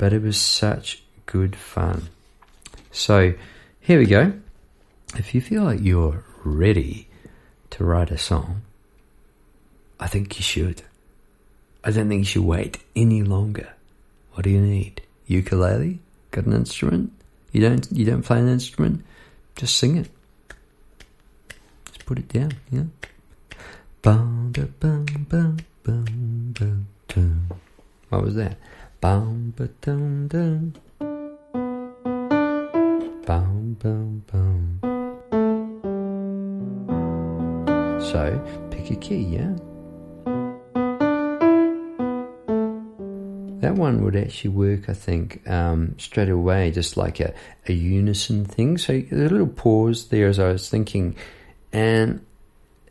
but 0.00 0.14
it 0.14 0.22
was 0.22 0.40
such 0.40 1.02
good 1.26 1.54
fun. 1.54 2.08
So 2.90 3.34
here 3.80 3.98
we 3.98 4.06
go. 4.06 4.32
If 5.14 5.34
you 5.34 5.42
feel 5.42 5.62
like 5.62 5.80
you're 5.82 6.24
ready 6.42 7.06
to 7.68 7.84
write 7.84 8.10
a 8.10 8.16
song, 8.16 8.62
I 10.00 10.06
think 10.06 10.38
you 10.38 10.42
should. 10.42 10.80
I 11.84 11.90
don't 11.90 12.08
think 12.08 12.20
you 12.20 12.24
should 12.24 12.44
wait 12.44 12.78
any 12.96 13.22
longer. 13.22 13.74
What 14.32 14.44
do 14.44 14.50
you 14.50 14.62
need? 14.62 15.02
Ukulele? 15.26 15.98
Got 16.30 16.46
an 16.46 16.54
instrument? 16.54 17.12
You 17.52 17.60
don't 17.60 17.86
you 17.92 18.06
don't 18.06 18.22
play 18.22 18.38
an 18.38 18.48
instrument? 18.48 19.04
Just 19.54 19.76
sing 19.76 19.98
it. 19.98 20.08
Just 21.92 22.06
put 22.06 22.18
it 22.18 22.28
down, 22.28 22.52
yeah. 22.70 22.84
What 28.08 28.24
was 28.24 28.34
that? 28.36 28.56
Bum, 29.00 29.54
ba, 29.56 29.66
dum, 29.80 30.28
dum. 30.28 30.74
Bum, 33.24 33.76
bum, 33.80 34.22
bum. 34.30 34.78
So, 38.02 38.68
pick 38.70 38.90
a 38.90 38.96
key, 38.96 39.22
yeah? 39.22 39.56
That 43.60 43.74
one 43.74 44.04
would 44.04 44.16
actually 44.16 44.50
work, 44.50 44.90
I 44.90 44.92
think, 44.92 45.48
um, 45.48 45.94
straight 45.98 46.28
away, 46.28 46.70
just 46.70 46.98
like 46.98 47.20
a, 47.20 47.32
a 47.68 47.72
unison 47.72 48.44
thing. 48.44 48.76
So 48.76 48.92
a 48.92 49.08
little 49.10 49.46
pause 49.46 50.08
there 50.08 50.28
as 50.28 50.38
I 50.38 50.52
was 50.52 50.68
thinking, 50.68 51.16
and 51.72 52.20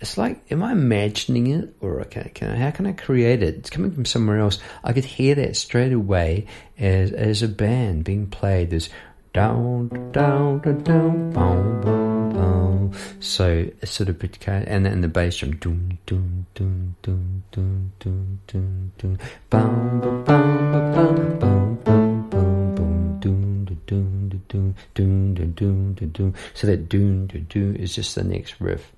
it's 0.02 0.18
like, 0.18 0.42
am 0.50 0.64
I 0.64 0.72
imagining 0.72 1.48
it, 1.48 1.76
or 1.82 2.04
can 2.06 2.32
I, 2.42 2.56
how 2.56 2.72
can 2.72 2.86
I 2.86 2.94
create 2.94 3.44
it? 3.44 3.56
It's 3.56 3.70
coming 3.70 3.92
from 3.92 4.06
somewhere 4.06 4.40
else. 4.40 4.60
I 4.84 4.94
could 4.94 5.06
hear 5.06 5.36
that 5.36 5.58
straight 5.58 5.92
away 5.92 6.48
as 6.78 7.12
as 7.12 7.44
a 7.44 7.50
band 7.50 8.06
being 8.06 8.28
played. 8.28 8.70
There's 8.70 8.90
down, 9.34 9.90
down, 10.12 10.60
down, 10.60 10.84
down, 10.84 11.32
boom, 11.32 11.82
boom, 11.82 12.30
boom. 12.34 12.94
So 13.20 13.70
it's 13.82 13.92
sort 13.92 14.10
of 14.10 14.24
and 14.48 14.86
then 14.86 15.02
the 15.02 15.08
bass 15.08 15.38
drum, 15.38 15.58
doom, 15.58 15.98
doom, 16.06 16.46
doom, 16.56 16.96
doom, 17.02 17.44
doom, 17.52 17.92
doom, 18.00 18.40
doom, 18.48 18.92
doom, 18.98 19.20
boom, 19.50 20.00
boom, 20.00 20.24
boom, 20.24 21.40
boom, 21.40 21.76
boom, 21.84 22.26
boom, 22.30 22.76
boom, 22.76 23.20
doom, 23.20 23.66
doom, 23.86 24.42
doom, 24.48 24.76
doom, 24.96 25.54
doom, 25.54 25.94
doom, 25.94 26.10
doom. 26.10 26.34
So 26.54 26.68
that 26.68 26.88
doom, 26.90 27.28
doom, 27.28 27.46
doom 27.50 27.76
is 27.76 27.94
just 27.94 28.16
the 28.16 28.24
next 28.24 28.60
riff. 28.60 28.92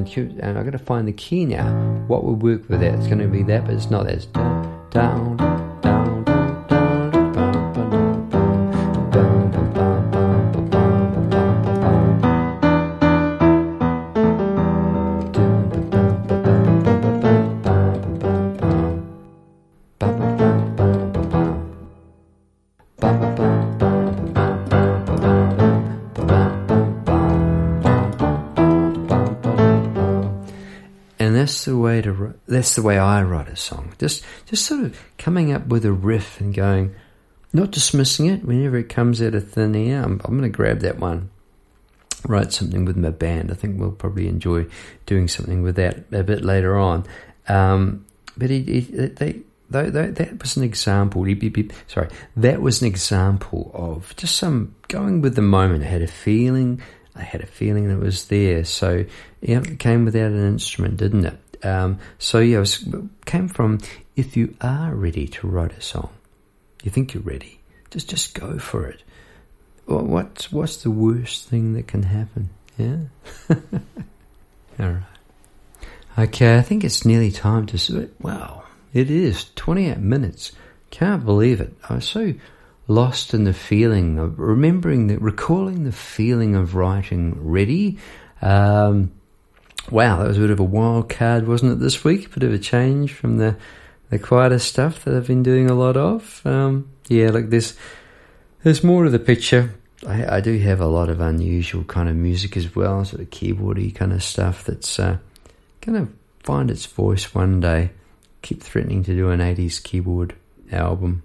And 0.00 0.08
cue- 0.08 0.34
and 0.40 0.56
I've 0.56 0.64
got 0.64 0.70
to 0.70 0.78
find 0.78 1.06
the 1.06 1.12
key 1.12 1.44
now. 1.44 1.70
What 2.06 2.24
would 2.24 2.40
work 2.40 2.66
with 2.70 2.80
that? 2.80 2.94
It's 2.94 3.06
going 3.06 3.18
to 3.18 3.26
be 3.28 3.42
that, 3.42 3.66
but 3.66 3.74
it's 3.74 3.90
not 3.90 4.04
that. 4.06 4.14
It's 4.14 4.24
down, 4.88 5.36
That's 32.50 32.74
the 32.74 32.82
way 32.82 32.98
I 32.98 33.22
write 33.22 33.48
a 33.48 33.54
song. 33.54 33.94
Just, 33.98 34.24
just 34.46 34.66
sort 34.66 34.82
of 34.82 35.00
coming 35.18 35.52
up 35.52 35.68
with 35.68 35.84
a 35.84 35.92
riff 35.92 36.40
and 36.40 36.52
going, 36.52 36.94
not 37.52 37.70
dismissing 37.70 38.26
it 38.26 38.44
whenever 38.44 38.76
it 38.76 38.88
comes 38.88 39.22
out 39.22 39.36
of 39.36 39.48
thin 39.48 39.76
air. 39.76 40.02
I'm, 40.02 40.20
I'm 40.24 40.36
going 40.36 40.42
to 40.50 40.56
grab 40.56 40.80
that 40.80 40.98
one, 40.98 41.30
write 42.26 42.52
something 42.52 42.84
with 42.84 42.96
my 42.96 43.10
band. 43.10 43.52
I 43.52 43.54
think 43.54 43.78
we'll 43.78 43.92
probably 43.92 44.26
enjoy 44.26 44.66
doing 45.06 45.28
something 45.28 45.62
with 45.62 45.76
that 45.76 46.12
a 46.12 46.24
bit 46.24 46.44
later 46.44 46.76
on. 46.76 47.06
Um, 47.48 48.04
but 48.36 48.50
he, 48.50 48.62
he, 48.62 48.80
they, 48.80 49.42
though, 49.70 49.88
though, 49.88 50.10
that 50.10 50.40
was 50.40 50.56
an 50.56 50.64
example. 50.64 51.22
Beep. 51.22 51.72
Sorry, 51.86 52.08
that 52.36 52.60
was 52.60 52.82
an 52.82 52.88
example 52.88 53.70
of 53.74 54.14
just 54.16 54.34
some 54.36 54.74
going 54.88 55.20
with 55.20 55.36
the 55.36 55.42
moment. 55.42 55.84
I 55.84 55.86
had 55.86 56.02
a 56.02 56.08
feeling. 56.08 56.82
I 57.14 57.22
had 57.22 57.42
a 57.42 57.46
feeling 57.46 57.88
that 57.88 57.98
was 57.98 58.26
there. 58.26 58.64
So 58.64 59.04
yeah, 59.40 59.60
it 59.60 59.78
came 59.78 60.04
without 60.04 60.32
an 60.32 60.46
instrument, 60.46 60.96
didn't 60.96 61.26
it? 61.26 61.38
Um, 61.62 61.98
so 62.18 62.38
yeah, 62.38 62.60
it 62.62 62.80
came 63.26 63.48
from 63.48 63.78
if 64.16 64.36
you 64.36 64.54
are 64.60 64.94
ready 64.94 65.26
to 65.28 65.46
write 65.46 65.72
a 65.76 65.80
song, 65.80 66.10
you 66.82 66.90
think 66.90 67.14
you're 67.14 67.22
ready, 67.22 67.60
just 67.90 68.08
just 68.08 68.34
go 68.34 68.58
for 68.58 68.86
it. 68.86 69.02
What's 69.86 70.52
what's 70.52 70.82
the 70.82 70.90
worst 70.90 71.48
thing 71.48 71.72
that 71.74 71.86
can 71.88 72.04
happen? 72.04 72.50
Yeah. 72.78 72.98
All 73.50 73.58
right. 74.78 75.02
Okay, 76.18 76.56
I 76.58 76.62
think 76.62 76.84
it's 76.84 77.04
nearly 77.04 77.30
time 77.30 77.66
to. 77.66 77.74
s- 77.74 77.90
Wow, 78.20 78.64
it 78.92 79.10
is 79.10 79.50
28 79.54 79.98
minutes. 79.98 80.52
Can't 80.90 81.24
believe 81.24 81.60
it. 81.60 81.72
I 81.88 81.94
was 81.96 82.04
so 82.06 82.34
lost 82.88 83.32
in 83.34 83.44
the 83.44 83.52
feeling 83.52 84.18
of 84.18 84.38
remembering 84.38 85.06
that, 85.08 85.20
recalling 85.20 85.84
the 85.84 85.92
feeling 85.92 86.56
of 86.56 86.74
writing 86.74 87.34
ready. 87.38 87.98
Um, 88.42 89.12
wow, 89.90 90.18
that 90.18 90.28
was 90.28 90.38
a 90.38 90.40
bit 90.40 90.50
of 90.50 90.60
a 90.60 90.64
wild 90.64 91.08
card, 91.08 91.46
wasn't 91.46 91.72
it, 91.72 91.80
this 91.80 92.04
week? 92.04 92.26
A 92.26 92.40
Bit 92.40 92.48
of 92.48 92.52
a 92.52 92.58
change 92.58 93.12
from 93.12 93.38
the, 93.38 93.56
the 94.10 94.18
quieter 94.18 94.58
stuff 94.58 95.04
that 95.04 95.14
I've 95.14 95.26
been 95.26 95.42
doing 95.42 95.70
a 95.70 95.74
lot 95.74 95.96
of. 95.96 96.42
Um, 96.44 96.90
yeah, 97.08 97.30
look, 97.30 97.50
this. 97.50 97.76
There's 98.62 98.84
more 98.84 99.04
to 99.04 99.10
the 99.10 99.18
picture. 99.18 99.74
I, 100.06 100.36
I 100.36 100.40
do 100.40 100.58
have 100.58 100.80
a 100.80 100.86
lot 100.86 101.08
of 101.08 101.20
unusual 101.20 101.84
kind 101.84 102.08
of 102.08 102.16
music 102.16 102.56
as 102.56 102.74
well, 102.74 103.04
sort 103.04 103.22
of 103.22 103.30
keyboardy 103.30 103.94
kind 103.94 104.12
of 104.12 104.22
stuff 104.22 104.64
that's 104.64 104.98
uh, 104.98 105.18
going 105.80 106.06
to 106.06 106.12
find 106.42 106.70
its 106.70 106.86
voice 106.86 107.34
one 107.34 107.60
day. 107.60 107.90
Keep 108.42 108.62
threatening 108.62 109.02
to 109.04 109.14
do 109.14 109.30
an 109.30 109.40
80s 109.40 109.82
keyboard 109.82 110.34
album. 110.72 111.22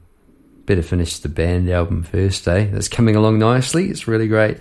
Better 0.65 0.81
finish 0.81 1.19
the 1.19 1.29
band 1.29 1.69
album 1.69 2.03
first, 2.03 2.47
eh? 2.47 2.65
That's 2.71 2.87
coming 2.87 3.15
along 3.15 3.39
nicely. 3.39 3.89
It's 3.89 4.07
really 4.07 4.27
great. 4.27 4.57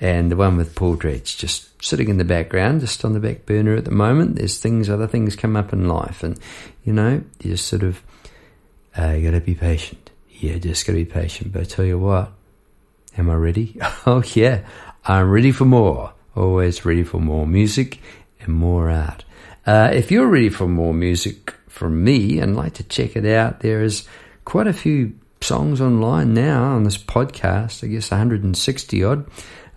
And 0.00 0.30
the 0.30 0.36
one 0.36 0.56
with 0.56 0.74
Dredge 0.98 1.36
just 1.36 1.82
sitting 1.82 2.08
in 2.08 2.18
the 2.18 2.24
background, 2.24 2.80
just 2.80 3.04
on 3.04 3.14
the 3.14 3.20
back 3.20 3.46
burner 3.46 3.74
at 3.74 3.84
the 3.84 3.90
moment. 3.90 4.36
There's 4.36 4.58
things, 4.58 4.88
other 4.88 5.08
things 5.08 5.34
come 5.34 5.56
up 5.56 5.72
in 5.72 5.88
life. 5.88 6.22
And, 6.22 6.38
you 6.84 6.92
know, 6.92 7.22
you 7.42 7.50
just 7.50 7.66
sort 7.66 7.82
of, 7.82 8.02
uh, 8.96 9.10
you 9.10 9.24
gotta 9.28 9.40
be 9.40 9.54
patient. 9.54 10.10
Yeah, 10.30 10.58
just 10.58 10.86
gotta 10.86 10.98
be 10.98 11.04
patient. 11.04 11.52
But 11.52 11.62
I 11.62 11.64
tell 11.64 11.84
you 11.84 11.98
what, 11.98 12.32
Am 13.18 13.28
I 13.28 13.34
ready? 13.34 13.76
Oh, 14.06 14.22
yeah. 14.34 14.60
I'm 15.04 15.28
ready 15.28 15.50
for 15.50 15.64
more. 15.64 16.12
Always 16.36 16.84
ready 16.84 17.02
for 17.02 17.18
more 17.18 17.46
music 17.46 18.00
and 18.40 18.54
more 18.54 18.90
art. 18.90 19.24
Uh, 19.66 19.90
if 19.92 20.10
you're 20.10 20.28
ready 20.28 20.48
for 20.48 20.68
more 20.68 20.94
music 20.94 21.52
from 21.68 22.04
me 22.04 22.38
and 22.38 22.56
like 22.56 22.74
to 22.74 22.84
check 22.84 23.16
it 23.16 23.26
out, 23.26 23.60
there 23.60 23.82
is 23.82 24.06
quite 24.44 24.66
a 24.66 24.72
few 24.72 25.14
songs 25.40 25.80
online 25.80 26.32
now 26.32 26.62
on 26.62 26.84
this 26.84 26.96
podcast. 26.96 27.82
I 27.82 27.88
guess 27.88 28.10
160 28.10 29.04
odd. 29.04 29.26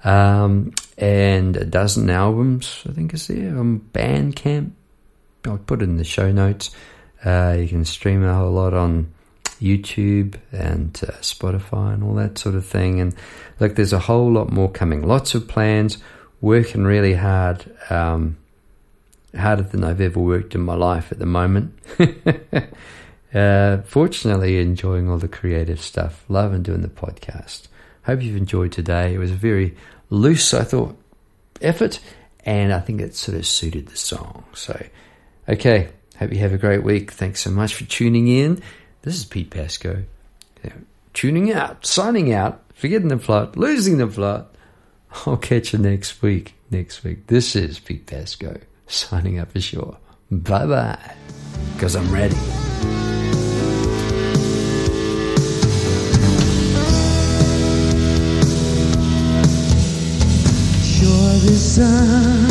Um, 0.03 0.73
and 0.97 1.55
a 1.57 1.65
dozen 1.65 2.09
albums, 2.09 2.83
I 2.87 2.93
think, 2.93 3.13
is 3.13 3.27
there 3.27 3.57
on 3.57 3.79
Bandcamp. 3.93 4.71
I'll 5.45 5.57
put 5.57 5.81
it 5.81 5.85
in 5.85 5.97
the 5.97 6.03
show 6.03 6.31
notes. 6.31 6.71
Uh, 7.23 7.55
you 7.59 7.67
can 7.67 7.85
stream 7.85 8.23
a 8.23 8.33
whole 8.33 8.51
lot 8.51 8.73
on 8.73 9.13
YouTube 9.59 10.35
and 10.51 10.99
uh, 11.07 11.11
Spotify 11.21 11.93
and 11.93 12.03
all 12.03 12.15
that 12.15 12.37
sort 12.37 12.55
of 12.55 12.65
thing. 12.65 12.99
And 12.99 13.15
look, 13.59 13.75
there's 13.75 13.93
a 13.93 13.99
whole 13.99 14.31
lot 14.31 14.51
more 14.51 14.69
coming. 14.69 15.03
Lots 15.07 15.35
of 15.35 15.47
plans. 15.47 15.97
Working 16.41 16.83
really 16.83 17.13
hard. 17.13 17.63
Um, 17.89 18.37
harder 19.37 19.63
than 19.63 19.83
I've 19.83 20.01
ever 20.01 20.19
worked 20.19 20.55
in 20.55 20.61
my 20.61 20.75
life 20.75 21.11
at 21.11 21.19
the 21.19 21.25
moment. 21.25 21.77
uh, 23.33 23.77
fortunately, 23.83 24.59
enjoying 24.59 25.09
all 25.09 25.17
the 25.17 25.27
creative 25.27 25.81
stuff. 25.81 26.23
Loving 26.27 26.63
doing 26.63 26.81
the 26.81 26.87
podcast. 26.87 27.67
Hope 28.03 28.21
you've 28.21 28.37
enjoyed 28.37 28.71
today. 28.71 29.13
It 29.13 29.17
was 29.17 29.31
a 29.31 29.35
very 29.35 29.75
loose, 30.09 30.53
I 30.53 30.63
thought, 30.63 30.97
effort, 31.61 31.99
and 32.45 32.73
I 32.73 32.79
think 32.79 33.01
it 33.01 33.15
sort 33.15 33.37
of 33.37 33.45
suited 33.45 33.87
the 33.87 33.97
song. 33.97 34.43
So, 34.53 34.83
okay. 35.47 35.89
Hope 36.17 36.31
you 36.31 36.39
have 36.39 36.53
a 36.53 36.57
great 36.57 36.83
week. 36.83 37.11
Thanks 37.11 37.41
so 37.41 37.49
much 37.49 37.73
for 37.73 37.83
tuning 37.85 38.27
in. 38.27 38.61
This 39.01 39.15
is 39.15 39.25
Pete 39.25 39.49
Pascoe. 39.49 40.03
Tuning 41.13 41.51
out, 41.51 41.85
signing 41.85 42.31
out, 42.31 42.63
forgetting 42.73 43.09
the 43.09 43.17
plot, 43.17 43.57
losing 43.57 43.97
the 43.97 44.07
plot. 44.07 44.55
I'll 45.25 45.35
catch 45.35 45.73
you 45.73 45.79
next 45.79 46.21
week. 46.21 46.53
Next 46.69 47.03
week. 47.03 47.27
This 47.27 47.55
is 47.55 47.79
Pete 47.79 48.05
Pascoe 48.05 48.61
signing 48.87 49.39
up 49.39 49.51
for 49.51 49.59
sure. 49.59 49.97
Bye 50.29 50.65
bye. 50.65 51.15
Because 51.73 51.95
I'm 51.95 52.11
ready. 52.13 52.37
Sun 61.71 62.49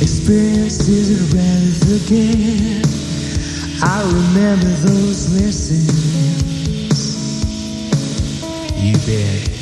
experiences 0.00 1.10
it 1.10 1.34
rarely 1.34 1.72
forget. 1.82 2.86
I 3.82 4.02
remember 4.04 4.70
those 4.86 5.34
lessons. 5.34 5.88
You 8.80 8.94
bet. 9.04 9.57